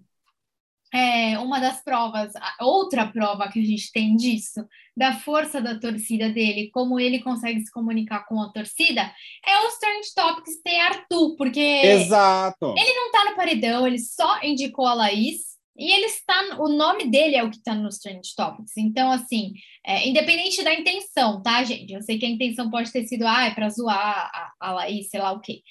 é 0.94 1.38
uma 1.40 1.60
das 1.60 1.84
provas, 1.84 2.32
outra 2.60 3.08
prova 3.08 3.50
que 3.50 3.60
a 3.60 3.66
gente 3.66 3.92
tem 3.92 4.16
disso, 4.16 4.66
da 4.96 5.14
força 5.14 5.60
da 5.60 5.80
torcida 5.80 6.30
dele, 6.30 6.70
como 6.72 7.00
ele 7.00 7.20
consegue 7.20 7.62
se 7.62 7.72
comunicar 7.72 8.26
com 8.28 8.42
a 8.42 8.52
torcida, 8.52 9.02
é 9.46 9.68
os 9.68 9.78
Trend 9.80 10.06
Topics 10.16 10.62
ter 10.64 10.80
Arthur, 10.80 11.36
porque 11.36 11.60
Exato. 11.60 12.76
ele 12.78 12.94
não 12.94 13.12
tá 13.12 13.26
no 13.26 13.36
paredão, 13.36 13.88
ele 13.88 14.00
só 14.00 14.42
indicou 14.44 14.86
a 14.86 14.94
Laís. 14.94 15.49
E 15.80 15.94
ele 15.94 16.08
está, 16.08 16.58
o 16.60 16.68
nome 16.68 17.10
dele 17.10 17.38
é 17.38 17.44
o 17.44 17.50
que 17.50 17.56
está 17.56 17.74
nos 17.74 18.00
Trend 18.00 18.22
Topics. 18.36 18.76
Então, 18.76 19.10
assim, 19.10 19.54
é, 19.86 20.10
independente 20.10 20.62
da 20.62 20.74
intenção, 20.74 21.42
tá, 21.42 21.64
gente? 21.64 21.94
Eu 21.94 22.02
sei 22.02 22.20
que 22.20 22.26
a 22.26 22.30
intenção 22.30 22.70
pode 22.70 22.92
ter 22.92 23.08
sido, 23.08 23.26
ah, 23.26 23.46
é 23.46 23.52
para 23.56 23.70
zoar 23.70 23.98
a, 23.98 24.54
a 24.60 24.74
Laís, 24.74 25.10
sei 25.10 25.22
lá 25.22 25.32
o 25.32 25.40
quê. 25.40 25.62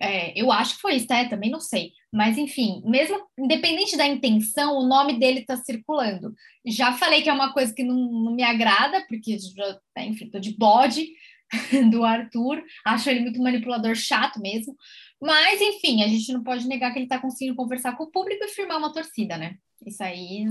É, 0.00 0.38
eu 0.38 0.52
acho 0.52 0.76
que 0.76 0.82
foi 0.82 0.96
isso, 0.96 1.06
tá? 1.06 1.26
também 1.30 1.50
não 1.50 1.60
sei. 1.60 1.92
Mas, 2.12 2.36
enfim, 2.36 2.82
mesmo 2.84 3.18
independente 3.38 3.96
da 3.96 4.06
intenção, 4.06 4.76
o 4.76 4.86
nome 4.86 5.18
dele 5.18 5.40
está 5.40 5.56
circulando. 5.56 6.34
Já 6.66 6.92
falei 6.92 7.22
que 7.22 7.30
é 7.30 7.32
uma 7.32 7.52
coisa 7.54 7.74
que 7.74 7.82
não, 7.82 7.96
não 7.96 8.34
me 8.34 8.42
agrada, 8.42 9.02
porque, 9.08 9.38
já, 9.38 9.80
enfim, 10.04 10.28
tô 10.28 10.38
de 10.38 10.54
bode 10.56 11.08
do 11.90 12.04
Arthur. 12.04 12.62
Acho 12.84 13.10
ele 13.10 13.20
muito 13.20 13.42
manipulador 13.42 13.94
chato 13.94 14.40
mesmo. 14.40 14.76
Mas, 15.20 15.60
enfim, 15.60 16.02
a 16.02 16.08
gente 16.08 16.32
não 16.32 16.42
pode 16.42 16.66
negar 16.68 16.92
que 16.92 16.98
ele 16.98 17.06
está 17.06 17.18
conseguindo 17.18 17.56
conversar 17.56 17.96
com 17.96 18.04
o 18.04 18.10
público 18.10 18.44
e 18.44 18.48
firmar 18.48 18.78
uma 18.78 18.92
torcida, 18.92 19.36
né? 19.36 19.56
Isso 19.84 20.02
aí. 20.02 20.44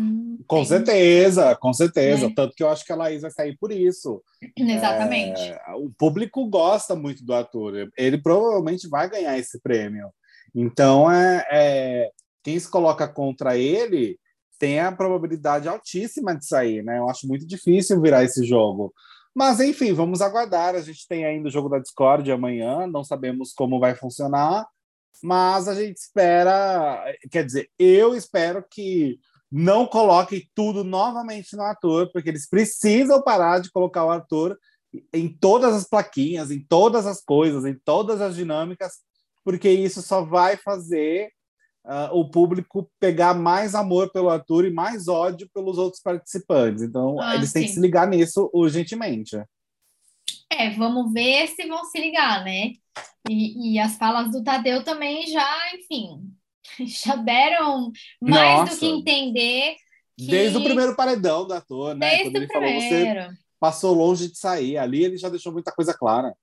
Com 0.47 0.63
certeza, 0.63 1.55
com 1.55 1.73
certeza. 1.73 2.27
É. 2.27 2.33
Tanto 2.33 2.55
que 2.55 2.63
eu 2.63 2.69
acho 2.69 2.85
que 2.85 2.91
a 2.91 2.95
Laís 2.95 3.21
vai 3.21 3.31
sair 3.31 3.57
por 3.57 3.71
isso. 3.71 4.21
Exatamente. 4.57 5.41
É, 5.41 5.59
o 5.75 5.89
público 5.89 6.47
gosta 6.47 6.95
muito 6.95 7.25
do 7.25 7.33
ator. 7.33 7.89
Ele 7.97 8.17
provavelmente 8.17 8.87
vai 8.87 9.09
ganhar 9.09 9.37
esse 9.37 9.59
prêmio. 9.61 10.09
Então, 10.55 11.11
é, 11.11 11.45
é, 11.51 12.11
quem 12.43 12.57
se 12.57 12.69
coloca 12.69 13.07
contra 13.07 13.57
ele 13.57 14.17
tem 14.57 14.79
a 14.79 14.91
probabilidade 14.91 15.67
altíssima 15.67 16.35
de 16.35 16.45
sair, 16.45 16.83
né? 16.83 16.97
Eu 16.97 17.09
acho 17.09 17.27
muito 17.27 17.45
difícil 17.45 18.01
virar 18.01 18.23
esse 18.23 18.45
jogo. 18.45 18.93
Mas, 19.37 19.59
enfim, 19.59 19.93
vamos 19.93 20.19
aguardar. 20.19 20.73
A 20.73 20.81
gente 20.81 21.07
tem 21.07 21.23
ainda 21.23 21.47
o 21.47 21.51
jogo 21.51 21.69
da 21.69 21.77
Discord 21.77 22.31
amanhã, 22.31 22.87
não 22.87 23.03
sabemos 23.03 23.53
como 23.53 23.79
vai 23.79 23.93
funcionar, 23.93 24.67
mas 25.21 25.67
a 25.67 25.75
gente 25.75 25.97
espera. 25.97 27.05
Quer 27.29 27.45
dizer, 27.45 27.69
eu 27.77 28.15
espero 28.15 28.65
que 28.67 29.19
não 29.51 29.85
coloque 29.85 30.49
tudo 30.55 30.83
novamente 30.83 31.55
no 31.55 31.61
ator, 31.61 32.11
porque 32.11 32.29
eles 32.29 32.49
precisam 32.49 33.21
parar 33.21 33.59
de 33.59 33.69
colocar 33.69 34.05
o 34.05 34.09
ator 34.09 34.57
em 35.13 35.29
todas 35.29 35.75
as 35.75 35.87
plaquinhas, 35.87 36.49
em 36.49 36.59
todas 36.59 37.05
as 37.05 37.21
coisas, 37.21 37.63
em 37.63 37.75
todas 37.85 38.19
as 38.21 38.35
dinâmicas, 38.35 38.93
porque 39.43 39.69
isso 39.69 40.01
só 40.01 40.23
vai 40.23 40.57
fazer 40.57 41.29
uh, 41.87 42.13
o 42.13 42.29
público 42.29 42.91
pegar 42.99 43.33
mais 43.33 43.73
amor 43.73 44.11
pelo 44.11 44.29
Arthur 44.29 44.65
e 44.65 44.71
mais 44.71 45.07
ódio 45.07 45.49
pelos 45.53 45.77
outros 45.77 46.01
participantes. 46.01 46.83
Então, 46.83 47.19
ah, 47.19 47.35
eles 47.35 47.51
têm 47.51 47.63
sim. 47.63 47.67
que 47.69 47.73
se 47.75 47.79
ligar 47.79 48.07
nisso 48.07 48.49
urgentemente. 48.53 49.37
É, 50.51 50.69
vamos 50.71 51.11
ver 51.13 51.47
se 51.47 51.67
vão 51.67 51.83
se 51.85 51.99
ligar, 51.99 52.43
né? 52.43 52.73
E, 53.29 53.73
e 53.73 53.79
as 53.79 53.97
falas 53.97 54.31
do 54.31 54.43
Tadeu 54.43 54.83
também 54.83 55.25
já, 55.27 55.75
enfim, 55.75 56.31
já 56.85 57.15
deram 57.15 57.91
mais 58.21 58.61
Nossa. 58.61 58.73
do 58.73 58.79
que 58.79 58.85
entender. 58.85 59.75
Que... 60.17 60.27
Desde 60.27 60.57
o 60.57 60.63
primeiro 60.63 60.95
paredão 60.95 61.47
do 61.47 61.53
ator, 61.53 61.95
né? 61.95 62.09
Desde 62.09 62.23
Quando 62.25 62.35
ele 62.37 62.47
falou, 62.47 62.69
você 62.69 63.29
passou 63.59 63.93
longe 63.93 64.29
de 64.29 64.37
sair. 64.37 64.77
Ali 64.77 65.03
ele 65.03 65.17
já 65.17 65.29
deixou 65.29 65.51
muita 65.51 65.71
coisa 65.71 65.93
clara. 65.93 66.33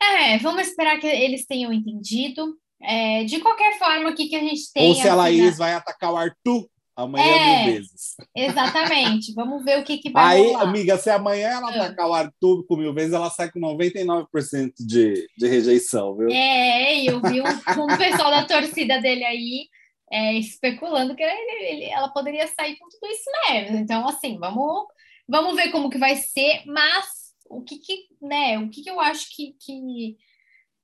É, 0.00 0.36
vamos 0.38 0.66
esperar 0.66 0.98
que 0.98 1.06
eles 1.06 1.46
tenham 1.46 1.72
entendido. 1.72 2.56
É, 2.82 3.24
de 3.24 3.38
qualquer 3.40 3.78
forma, 3.78 4.10
o 4.10 4.14
que, 4.14 4.28
que 4.28 4.36
a 4.36 4.40
gente 4.40 4.72
tem. 4.72 4.88
Ou 4.88 4.94
se 4.94 5.08
a 5.08 5.14
Laís 5.14 5.56
vai 5.56 5.72
atacar 5.72 6.12
o 6.12 6.16
Arthur 6.16 6.68
amanhã 6.96 7.24
é, 7.24 7.64
mil 7.64 7.74
vezes. 7.74 8.16
Exatamente. 8.34 9.32
Vamos 9.34 9.64
ver 9.64 9.78
o 9.78 9.84
que, 9.84 9.98
que 9.98 10.10
vai 10.10 10.36
Aí, 10.36 10.46
rolar. 10.46 10.62
amiga, 10.62 10.98
se 10.98 11.10
amanhã 11.10 11.48
ela 11.48 11.68
ah. 11.68 11.76
atacar 11.76 12.08
o 12.08 12.14
Arthur 12.14 12.66
com 12.66 12.76
mil 12.76 12.92
vezes, 12.92 13.12
ela 13.12 13.30
sai 13.30 13.50
com 13.50 13.60
99% 13.60 14.72
de, 14.80 15.28
de 15.36 15.48
rejeição, 15.48 16.16
viu? 16.16 16.28
É, 16.30 17.04
eu 17.04 17.20
vi 17.20 17.40
um, 17.40 17.44
um 17.44 17.96
pessoal 17.96 18.30
da 18.30 18.44
torcida 18.44 19.00
dele 19.00 19.24
aí 19.24 19.68
é, 20.10 20.34
especulando 20.34 21.16
que 21.16 21.22
ele, 21.22 21.66
ele, 21.66 21.84
ela 21.84 22.08
poderia 22.08 22.46
sair 22.46 22.76
com 22.76 22.88
tudo 22.88 23.10
isso 23.10 23.30
mesmo. 23.48 23.78
Então, 23.78 24.06
assim, 24.06 24.38
vamos, 24.38 24.86
vamos 25.26 25.56
ver 25.56 25.70
como 25.70 25.88
que 25.88 25.98
vai 25.98 26.16
ser, 26.16 26.62
mas 26.66 27.06
o 27.48 27.62
que, 27.62 27.78
que 27.78 28.06
né, 28.20 28.58
o 28.58 28.68
que, 28.68 28.82
que 28.82 28.90
eu 28.90 29.00
acho 29.00 29.34
que, 29.34 29.54
que 29.58 30.16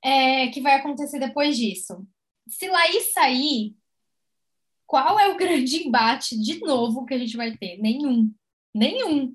é, 0.03 0.49
que 0.49 0.61
vai 0.61 0.75
acontecer 0.75 1.19
depois 1.19 1.57
disso. 1.57 2.07
Se 2.49 2.69
Laís 2.69 3.13
sair, 3.13 3.75
qual 4.87 5.19
é 5.19 5.29
o 5.29 5.37
grande 5.37 5.77
embate 5.87 6.41
de 6.41 6.61
novo 6.61 7.05
que 7.05 7.15
a 7.15 7.19
gente 7.19 7.37
vai 7.37 7.57
ter? 7.57 7.79
Nenhum. 7.79 8.33
Nenhum. 8.75 9.35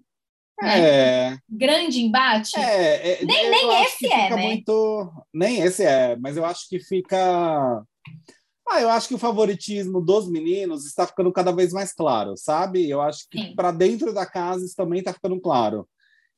Né? 0.61 0.79
É. 0.79 1.37
Grande 1.49 2.01
embate? 2.01 2.57
É, 2.59 3.21
é 3.21 3.25
nem 3.25 3.49
nem 3.49 3.83
esse 3.83 4.11
é, 4.11 4.29
né? 4.29 4.47
Muito... 4.47 5.11
Nem 5.33 5.61
esse 5.61 5.83
é, 5.83 6.15
mas 6.15 6.37
eu 6.37 6.45
acho 6.45 6.67
que 6.69 6.79
fica. 6.79 7.83
Ah, 8.67 8.81
eu 8.81 8.89
acho 8.89 9.09
que 9.09 9.15
o 9.15 9.19
favoritismo 9.19 9.99
dos 9.99 10.29
meninos 10.29 10.85
está 10.85 11.05
ficando 11.05 11.31
cada 11.33 11.51
vez 11.51 11.73
mais 11.73 11.93
claro, 11.93 12.35
sabe? 12.37 12.89
Eu 12.89 13.01
acho 13.01 13.27
que 13.29 13.53
para 13.55 13.71
dentro 13.71 14.13
da 14.13 14.25
casa 14.25 14.65
isso 14.65 14.75
também 14.75 14.99
está 14.99 15.13
ficando 15.13 15.39
claro. 15.39 15.87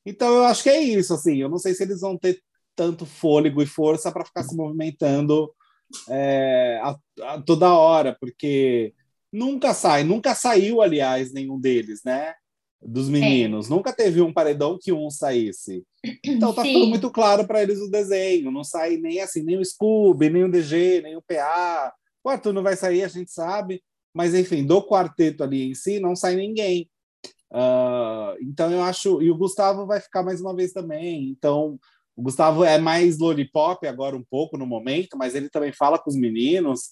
Então 0.05 0.27
eu 0.33 0.43
acho 0.45 0.63
que 0.63 0.69
é 0.69 0.81
isso, 0.81 1.13
assim. 1.13 1.37
Eu 1.37 1.49
não 1.49 1.57
sei 1.57 1.73
se 1.73 1.83
eles 1.83 2.01
vão 2.01 2.17
ter 2.17 2.41
tanto 2.75 3.05
fôlego 3.05 3.61
e 3.61 3.65
força 3.65 4.11
para 4.11 4.25
ficar 4.25 4.43
se 4.43 4.55
movimentando 4.55 5.51
é, 6.09 6.79
a, 6.83 6.95
a, 7.21 7.41
toda 7.41 7.73
hora, 7.73 8.15
porque 8.19 8.93
nunca 9.31 9.73
sai, 9.73 10.03
nunca 10.03 10.33
saiu, 10.35 10.81
aliás, 10.81 11.31
nenhum 11.31 11.59
deles, 11.59 12.01
né? 12.03 12.33
Dos 12.81 13.09
meninos. 13.09 13.67
É. 13.67 13.69
Nunca 13.69 13.93
teve 13.93 14.21
um 14.21 14.33
paredão 14.33 14.77
que 14.79 14.91
um 14.93 15.09
saísse. 15.09 15.83
Então 16.23 16.53
tá 16.53 16.61
Sim. 16.61 16.69
ficando 16.69 16.87
muito 16.87 17.11
claro 17.11 17.47
para 17.47 17.63
eles 17.63 17.79
o 17.79 17.89
desenho. 17.89 18.51
Não 18.51 18.63
sai 18.63 18.97
nem 18.97 19.21
assim, 19.21 19.41
nem 19.43 19.57
o 19.57 19.65
Scooby, 19.65 20.29
nem 20.29 20.43
o 20.43 20.51
DG, 20.51 21.01
nem 21.01 21.15
o 21.15 21.21
PA. 21.21 21.93
O 22.23 22.29
Arthur 22.29 22.53
não 22.53 22.61
vai 22.61 22.75
sair, 22.75 23.03
a 23.03 23.07
gente 23.07 23.31
sabe. 23.31 23.81
Mas, 24.13 24.33
enfim, 24.33 24.65
do 24.65 24.81
quarteto 24.81 25.43
ali 25.43 25.69
em 25.69 25.75
si, 25.75 25.99
não 25.99 26.15
sai 26.15 26.35
ninguém. 26.35 26.89
Uh, 27.51 28.37
então 28.41 28.71
eu 28.71 28.81
acho. 28.83 29.21
E 29.21 29.31
o 29.31 29.37
Gustavo 29.37 29.85
vai 29.85 29.99
ficar 29.99 30.23
mais 30.23 30.39
uma 30.39 30.55
vez 30.55 30.71
também. 30.71 31.29
Então 31.29 31.79
o 32.15 32.21
Gustavo 32.21 32.63
é 32.63 32.77
mais 32.77 33.19
lollipop 33.19 33.85
agora 33.87 34.15
um 34.15 34.23
pouco 34.23 34.57
no 34.57 34.65
momento, 34.65 35.17
mas 35.17 35.35
ele 35.35 35.49
também 35.49 35.73
fala 35.73 35.99
com 35.99 36.09
os 36.09 36.15
meninos, 36.15 36.91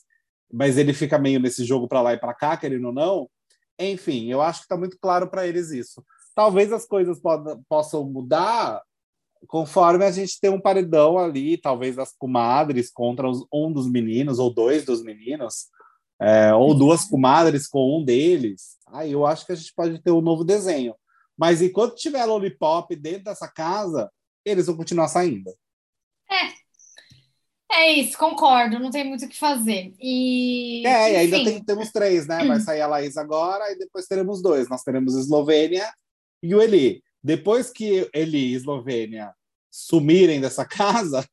mas 0.52 0.78
ele 0.78 0.94
fica 0.94 1.18
meio 1.18 1.40
nesse 1.40 1.64
jogo 1.64 1.88
para 1.88 2.02
lá 2.02 2.14
e 2.14 2.20
para 2.20 2.34
cá, 2.34 2.58
querendo 2.58 2.88
ou 2.88 2.94
não. 2.94 3.30
Enfim, 3.80 4.30
eu 4.30 4.42
acho 4.42 4.60
que 4.60 4.66
está 4.66 4.78
muito 4.78 4.98
claro 5.00 5.28
para 5.28 5.48
eles 5.48 5.72
isso. 5.72 6.04
Talvez 6.36 6.72
as 6.74 6.86
coisas 6.86 7.20
possam 7.70 8.04
mudar 8.06 8.82
conforme 9.48 10.06
a 10.06 10.12
gente 10.12 10.40
tem 10.40 10.50
um 10.50 10.60
paredão 10.60 11.18
ali, 11.18 11.58
talvez 11.58 12.00
as 12.00 12.14
comadres 12.14 12.92
contra 12.92 13.30
os, 13.30 13.46
um 13.54 13.72
dos 13.72 13.90
meninos, 13.90 14.40
ou 14.40 14.54
dois 14.54 14.86
dos 14.86 15.04
meninos, 15.04 15.68
é, 16.22 16.54
ou 16.54 16.74
duas 16.74 17.06
comadres 17.06 17.68
com 17.68 18.00
um 18.00 18.04
deles. 18.04 18.78
Aí 18.88 19.12
eu 19.12 19.26
acho 19.26 19.46
que 19.46 19.52
a 19.52 19.56
gente 19.56 19.74
pode 19.76 20.02
ter 20.02 20.12
um 20.12 20.22
novo 20.22 20.44
desenho. 20.44 20.96
Mas 21.38 21.62
enquanto 21.62 21.96
tiver 21.96 22.26
lollipop 22.26 22.96
dentro 22.96 23.26
dessa 23.26 23.48
casa, 23.48 24.10
eles 24.46 24.66
vão 24.66 24.76
continuar 24.76 25.08
saindo. 25.08 25.54
É. 26.30 26.64
É 27.76 27.92
isso, 27.92 28.18
concordo, 28.18 28.78
não 28.78 28.92
tem 28.92 29.04
muito 29.04 29.26
o 29.26 29.28
que 29.28 29.38
fazer. 29.38 29.96
E, 30.00 30.86
é, 30.86 31.14
e 31.14 31.16
ainda 31.16 31.44
tem, 31.44 31.64
temos 31.64 31.92
três, 31.92 32.28
né? 32.28 32.46
Vai 32.46 32.60
sair 32.60 32.82
a 32.82 32.88
Laís 32.88 33.18
agora 33.18 33.72
e 33.72 33.78
depois 33.78 34.06
teremos 34.06 34.44
dois. 34.44 34.70
Nós 34.70 34.84
teremos 34.84 35.16
Eslovênia 35.16 35.92
e 36.42 36.54
o 36.54 36.62
Eli. 36.62 37.02
Depois 37.24 37.72
que 37.72 38.08
Eli 38.14 38.52
e 38.52 38.54
Eslovênia 38.54 39.34
sumirem 39.72 40.40
dessa 40.40 40.66
casa, 40.66 41.28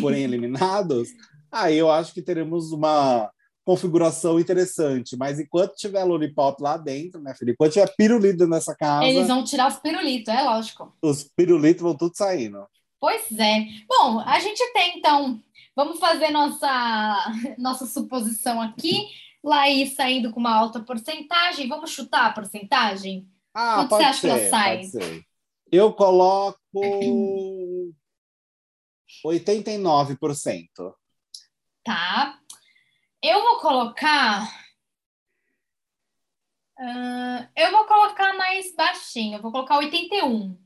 forem 0.00 0.22
eliminados, 0.22 1.08
aí 1.50 1.78
eu 1.78 1.90
acho 1.90 2.12
que 2.12 2.20
teremos 2.20 2.72
uma 2.72 3.30
configuração 3.66 4.38
interessante. 4.38 5.16
Mas 5.16 5.40
enquanto 5.40 5.74
tiver 5.74 6.04
Lollipop 6.04 6.62
lá 6.62 6.76
dentro, 6.76 7.20
né, 7.20 7.34
Felipe? 7.34 7.54
Enquanto 7.54 7.72
tiver 7.72 7.96
pirulito 7.96 8.46
nessa 8.46 8.76
casa. 8.76 9.04
Eles 9.04 9.26
vão 9.26 9.42
tirar 9.42 9.68
os 9.68 9.76
pirulitos, 9.76 10.32
é 10.32 10.40
lógico. 10.40 10.96
Os 11.02 11.24
pirulitos 11.24 11.82
vão 11.82 11.96
tudo 11.96 12.16
saindo. 12.16 12.64
Pois 13.00 13.26
é. 13.36 13.66
Bom, 13.88 14.20
a 14.20 14.38
gente 14.38 14.64
tem 14.72 14.98
então. 14.98 15.42
Vamos 15.74 15.98
fazer 15.98 16.30
nossa, 16.30 17.34
nossa 17.58 17.86
suposição 17.86 18.62
aqui. 18.62 19.08
Laís 19.42 19.94
saindo 19.94 20.30
com 20.30 20.38
uma 20.38 20.54
alta 20.54 20.80
porcentagem. 20.80 21.68
Vamos 21.68 21.90
chutar 21.90 22.26
a 22.26 22.32
porcentagem? 22.32 23.28
Ah, 23.52 23.78
Quanto 23.78 23.88
pode 23.88 24.04
você 24.04 24.08
acha 24.08 24.20
ser, 24.20 24.28
que 24.28 24.32
ela 24.32 24.48
sai? 24.48 25.24
Eu 25.72 25.92
coloco 25.92 26.60
89%. 29.24 30.94
Tá. 31.84 32.38
Eu 33.26 33.42
vou 33.42 33.58
colocar. 33.58 34.44
Uh, 36.78 37.48
eu 37.56 37.72
vou 37.72 37.84
colocar 37.86 38.34
mais 38.34 38.72
baixinho, 38.72 39.38
eu 39.38 39.42
vou 39.42 39.50
colocar 39.50 39.78
81. 39.78 40.56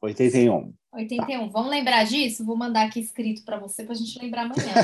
81. 0.00 0.72
81. 0.92 1.46
Tá. 1.46 1.52
Vamos 1.52 1.70
lembrar 1.70 2.04
disso? 2.04 2.44
Vou 2.44 2.56
mandar 2.56 2.86
aqui 2.86 3.00
escrito 3.00 3.44
para 3.44 3.58
você 3.58 3.82
para 3.82 3.94
a 3.94 3.96
gente 3.96 4.16
lembrar 4.20 4.42
amanhã. 4.42 4.74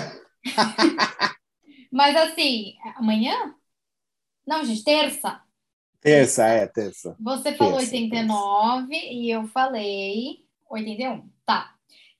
Mas 1.92 2.16
assim, 2.16 2.74
amanhã? 2.96 3.54
Não, 4.44 4.64
gente, 4.64 4.82
terça. 4.82 5.40
Terça, 6.00 6.46
é, 6.46 6.66
terça. 6.66 7.16
Você 7.20 7.52
falou 7.54 7.78
terça, 7.78 7.94
89 7.94 8.88
terça. 8.88 9.06
e 9.06 9.30
eu 9.30 9.46
falei 9.46 10.44
81. 10.68 11.30
Tá. 11.44 11.76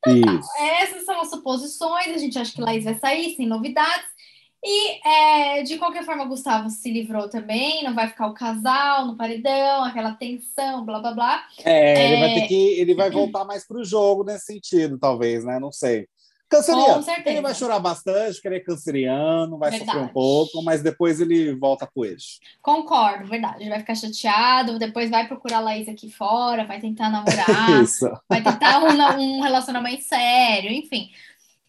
Então 0.06 0.40
tá. 0.40 0.64
Essas 0.80 1.04
são 1.04 1.20
as 1.20 1.30
suposições. 1.30 2.14
A 2.14 2.18
gente 2.18 2.38
acha 2.38 2.52
que 2.52 2.60
Laís 2.60 2.84
vai 2.84 2.94
sair 2.94 3.34
sem 3.34 3.46
novidades. 3.46 4.15
E, 4.64 5.08
é, 5.08 5.62
de 5.62 5.78
qualquer 5.78 6.04
forma, 6.04 6.24
o 6.24 6.28
Gustavo 6.28 6.68
se 6.70 6.90
livrou 6.90 7.28
também, 7.28 7.84
não 7.84 7.94
vai 7.94 8.08
ficar 8.08 8.26
o 8.26 8.34
casal 8.34 9.06
no 9.06 9.16
paredão, 9.16 9.84
aquela 9.84 10.12
tensão, 10.12 10.84
blá 10.84 10.98
blá 10.98 11.12
blá. 11.12 11.44
É, 11.64 11.92
é... 11.92 12.12
ele 12.12 12.20
vai 12.20 12.34
ter 12.34 12.48
que. 12.48 12.80
Ele 12.80 12.94
vai 12.94 13.10
voltar 13.10 13.44
mais 13.44 13.66
para 13.66 13.78
o 13.78 13.84
jogo 13.84 14.24
nesse 14.24 14.46
sentido, 14.46 14.98
talvez, 14.98 15.44
né? 15.44 15.60
Não 15.60 15.70
sei. 15.70 16.08
Canceriano. 16.48 17.04
Ele 17.24 17.40
vai 17.40 17.54
chorar 17.54 17.80
bastante, 17.80 18.34
porque 18.34 18.48
ele 18.48 18.56
é 18.56 18.60
canceriano, 18.60 19.58
vai 19.58 19.70
verdade. 19.70 19.90
sofrer 19.90 20.10
um 20.10 20.12
pouco, 20.12 20.62
mas 20.62 20.80
depois 20.80 21.20
ele 21.20 21.56
volta 21.56 21.88
pro 21.92 22.04
eixo. 22.04 22.38
Concordo, 22.62 23.26
verdade. 23.26 23.62
Ele 23.62 23.70
vai 23.70 23.80
ficar 23.80 23.96
chateado, 23.96 24.78
depois 24.78 25.10
vai 25.10 25.26
procurar 25.26 25.58
a 25.58 25.60
Laís 25.60 25.88
aqui 25.88 26.08
fora, 26.08 26.64
vai 26.64 26.80
tentar 26.80 27.10
namorar, 27.10 27.46
vai 28.28 28.42
tentar 28.42 28.80
um, 28.84 29.20
um 29.20 29.40
relacionamento 29.42 30.04
sério, 30.04 30.70
enfim. 30.70 31.10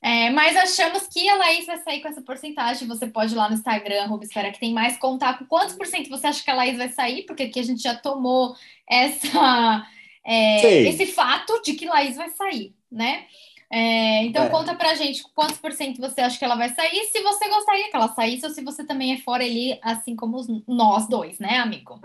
É, 0.01 0.29
mas 0.29 0.55
achamos 0.55 1.07
que 1.07 1.27
a 1.27 1.35
Laís 1.35 1.65
vai 1.65 1.77
sair 1.79 2.01
com 2.01 2.07
essa 2.07 2.21
porcentagem. 2.21 2.87
Você 2.87 3.07
pode 3.07 3.33
ir 3.33 3.35
lá 3.35 3.49
no 3.49 3.55
Instagram, 3.55 4.05
Rubi 4.05 4.25
Espera 4.25 4.51
que 4.51 4.59
tem 4.59 4.73
mais, 4.73 4.97
contar 4.97 5.37
com 5.37 5.45
quantos 5.45 5.75
por 5.75 5.87
cento 5.87 6.09
você 6.09 6.27
acha 6.27 6.43
que 6.43 6.51
a 6.51 6.55
Laís 6.55 6.77
vai 6.77 6.89
sair, 6.89 7.23
porque 7.23 7.43
aqui 7.43 7.59
a 7.59 7.63
gente 7.63 7.81
já 7.81 7.95
tomou 7.95 8.55
essa, 8.87 9.87
é, 10.25 10.83
esse 10.87 11.07
fato 11.07 11.61
de 11.63 11.73
que 11.73 11.87
Laís 11.87 12.15
vai 12.15 12.29
sair, 12.29 12.73
né? 12.91 13.25
É, 13.69 14.23
então 14.23 14.45
é. 14.45 14.49
conta 14.49 14.73
pra 14.75 14.95
gente 14.95 15.23
quantos 15.35 15.57
por 15.57 15.73
cento 15.73 15.99
você 15.99 16.21
acha 16.21 16.39
que 16.39 16.45
ela 16.45 16.55
vai 16.55 16.69
sair, 16.69 17.03
se 17.11 17.21
você 17.21 17.49
gostaria 17.49 17.89
que 17.89 17.95
ela 17.95 18.07
saísse, 18.13 18.45
ou 18.45 18.51
se 18.51 18.63
você 18.63 18.85
também 18.85 19.13
é 19.13 19.17
fora 19.17 19.43
ali, 19.43 19.77
assim 19.81 20.15
como 20.15 20.63
nós 20.67 21.09
dois, 21.09 21.37
né, 21.39 21.57
amigo? 21.57 21.99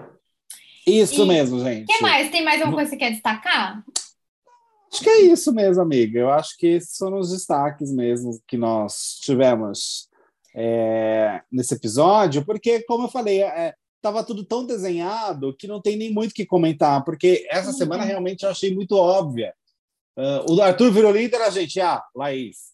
Isso 0.85 1.23
e, 1.23 1.27
mesmo, 1.27 1.63
gente. 1.63 1.85
O 1.85 1.87
que 1.87 2.03
mais? 2.03 2.31
Tem 2.31 2.43
mais 2.43 2.61
alguma 2.61 2.79
coisa 2.79 2.91
que 2.91 2.97
você 2.97 3.05
quer 3.05 3.13
destacar? 3.13 3.85
Acho 4.93 5.03
que 5.03 5.09
é 5.09 5.21
isso 5.23 5.53
mesmo, 5.55 5.83
amiga. 5.83 6.19
Eu 6.19 6.31
acho 6.31 6.57
que 6.59 6.67
esses 6.67 6.99
foram 6.99 7.19
os 7.19 7.31
destaques 7.31 7.91
mesmo 7.91 8.39
que 8.47 8.59
nós 8.59 9.19
tivemos 9.23 10.09
é, 10.55 11.41
nesse 11.51 11.75
episódio, 11.75 12.45
porque, 12.45 12.83
como 12.83 13.07
eu 13.07 13.11
falei, 13.11 13.43
estava 13.97 14.21
é, 14.21 14.23
tudo 14.23 14.45
tão 14.45 14.67
desenhado 14.67 15.57
que 15.57 15.67
não 15.67 15.81
tem 15.81 15.97
nem 15.97 16.13
muito 16.13 16.33
o 16.33 16.35
que 16.35 16.45
comentar, 16.45 17.03
porque 17.05 17.47
essa 17.51 17.71
uhum. 17.71 17.77
semana 17.77 18.05
realmente 18.05 18.43
eu 18.43 18.51
achei 18.51 18.75
muito 18.75 18.95
óbvia. 18.95 19.55
Uh, 20.15 20.53
o 20.53 20.61
Arthur 20.61 20.93
virou 20.93 21.11
líder, 21.11 21.41
a 21.41 21.49
gente, 21.49 21.81
ah, 21.81 22.03
Laís. 22.15 22.73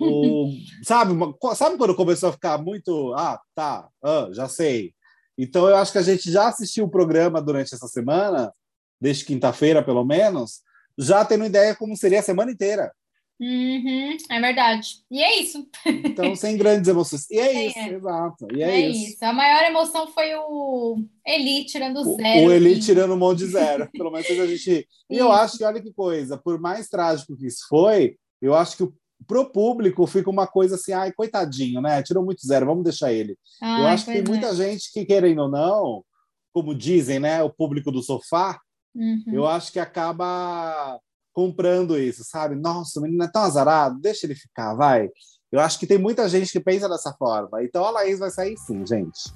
O, 0.00 0.50
sabe, 0.82 1.12
sabe 1.54 1.76
quando 1.76 1.94
começou 1.94 2.30
a 2.30 2.32
ficar 2.32 2.56
muito, 2.56 3.12
ah, 3.14 3.38
tá, 3.54 3.88
ah, 4.02 4.28
já 4.32 4.48
sei. 4.48 4.94
Então 5.36 5.68
eu 5.68 5.76
acho 5.76 5.92
que 5.92 5.98
a 5.98 6.02
gente 6.02 6.32
já 6.32 6.48
assistiu 6.48 6.86
o 6.86 6.90
programa 6.90 7.42
durante 7.42 7.74
essa 7.74 7.86
semana, 7.86 8.50
desde 8.98 9.26
quinta-feira 9.26 9.82
pelo 9.82 10.04
menos, 10.04 10.62
já 10.98 11.24
tendo 11.24 11.44
ideia 11.44 11.74
como 11.74 11.96
seria 11.96 12.20
a 12.20 12.22
semana 12.22 12.50
inteira. 12.50 12.92
Uhum, 13.40 14.16
é 14.30 14.40
verdade. 14.40 14.96
E 15.08 15.22
é 15.22 15.40
isso. 15.40 15.64
Então, 15.86 16.34
sem 16.34 16.56
grandes 16.56 16.88
emoções. 16.88 17.30
E 17.30 17.38
é, 17.38 17.54
é 17.54 17.66
isso, 17.68 17.78
é. 17.78 17.88
exato. 17.92 18.48
E 18.52 18.62
é, 18.62 18.70
é 18.70 18.88
isso. 18.88 19.12
isso. 19.12 19.24
A 19.24 19.32
maior 19.32 19.62
emoção 19.62 20.08
foi 20.08 20.34
o 20.34 21.04
Eli 21.24 21.64
tirando 21.64 22.02
zero. 22.16 22.46
O, 22.46 22.48
o 22.48 22.52
Eli 22.52 22.80
tirando 22.80 23.14
um 23.14 23.16
monte 23.16 23.38
de 23.38 23.46
zero. 23.46 23.88
Pelo 23.92 24.10
menos 24.10 24.28
a 24.28 24.46
gente. 24.46 24.88
E 25.10 25.16
eu 25.16 25.32
acho 25.32 25.56
que, 25.56 25.64
olha 25.64 25.80
que 25.80 25.90
coisa, 25.90 26.36
por 26.36 26.60
mais 26.60 26.86
trágico 26.86 27.34
que 27.34 27.46
isso 27.46 27.66
foi, 27.66 28.16
eu 28.42 28.54
acho 28.54 28.76
que 28.76 28.92
pro 29.26 29.50
público 29.50 30.06
fica 30.06 30.28
uma 30.28 30.46
coisa 30.46 30.74
assim, 30.74 30.92
ai, 30.92 31.12
coitadinho, 31.12 31.80
né? 31.80 32.02
Tirou 32.02 32.22
muito 32.22 32.46
zero, 32.46 32.66
vamos 32.66 32.84
deixar 32.84 33.10
ele. 33.10 33.38
Ai, 33.62 33.82
eu 33.82 33.86
acho 33.86 34.04
que 34.04 34.12
tem 34.12 34.22
muita 34.22 34.48
é. 34.48 34.54
gente 34.54 34.92
que, 34.92 35.06
querendo 35.06 35.42
ou 35.42 35.48
não, 35.48 36.04
como 36.52 36.74
dizem, 36.74 37.18
né? 37.18 37.42
O 37.42 37.48
público 37.48 37.90
do 37.90 38.02
sofá, 38.02 38.60
uhum. 38.94 39.24
eu 39.32 39.46
acho 39.46 39.72
que 39.72 39.78
acaba 39.78 40.98
comprando 41.32 41.98
isso, 41.98 42.24
sabe? 42.24 42.56
Nossa, 42.56 42.98
o 42.98 43.02
menino 43.02 43.22
é 43.22 43.30
tão 43.30 43.42
azarado, 43.42 44.00
deixa 44.00 44.26
ele 44.26 44.34
ficar, 44.34 44.74
vai. 44.74 45.08
Eu 45.50 45.60
acho 45.60 45.78
que 45.78 45.86
tem 45.86 45.98
muita 45.98 46.28
gente 46.28 46.52
que 46.52 46.60
pensa 46.60 46.88
dessa 46.88 47.12
forma. 47.12 47.62
Então 47.62 47.84
a 47.84 47.90
Laís 47.90 48.18
vai 48.18 48.30
sair 48.30 48.56
sim, 48.58 48.84
gente. 48.86 49.32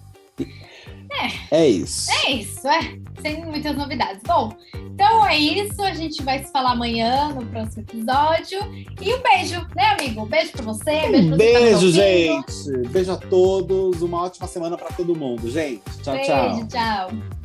É. 1.51 1.57
É 1.57 1.69
isso. 1.69 2.11
É 2.11 2.33
isso, 2.33 2.67
é. 2.67 2.99
Sem 3.21 3.45
muitas 3.45 3.77
novidades. 3.77 4.23
Bom, 4.27 4.53
então 4.75 5.27
é 5.27 5.37
isso. 5.37 5.81
A 5.83 5.95
gente 5.95 6.23
vai 6.23 6.43
se 6.45 6.51
falar 6.51 6.73
amanhã 6.73 7.29
no 7.29 7.47
próximo 7.47 7.83
episódio. 7.83 8.59
E 9.01 9.15
um 9.15 9.23
beijo, 9.23 9.61
né, 9.77 9.97
amigo? 9.99 10.23
Um 10.23 10.27
beijo 10.27 10.53
pra 10.53 10.65
você. 10.65 11.09
Beijo, 11.09 11.29
pra 11.29 11.37
beijo 11.37 11.93
você 11.93 11.93
gente. 11.93 12.89
Beijo 12.89 13.13
a 13.13 13.17
todos. 13.17 14.03
Uma 14.03 14.23
ótima 14.23 14.47
semana 14.47 14.77
para 14.77 14.89
todo 14.89 15.15
mundo, 15.15 15.51
gente. 15.51 15.83
Tchau, 16.03 16.15
beijo, 16.15 16.67
tchau. 16.69 16.69
Tchau. 16.69 17.42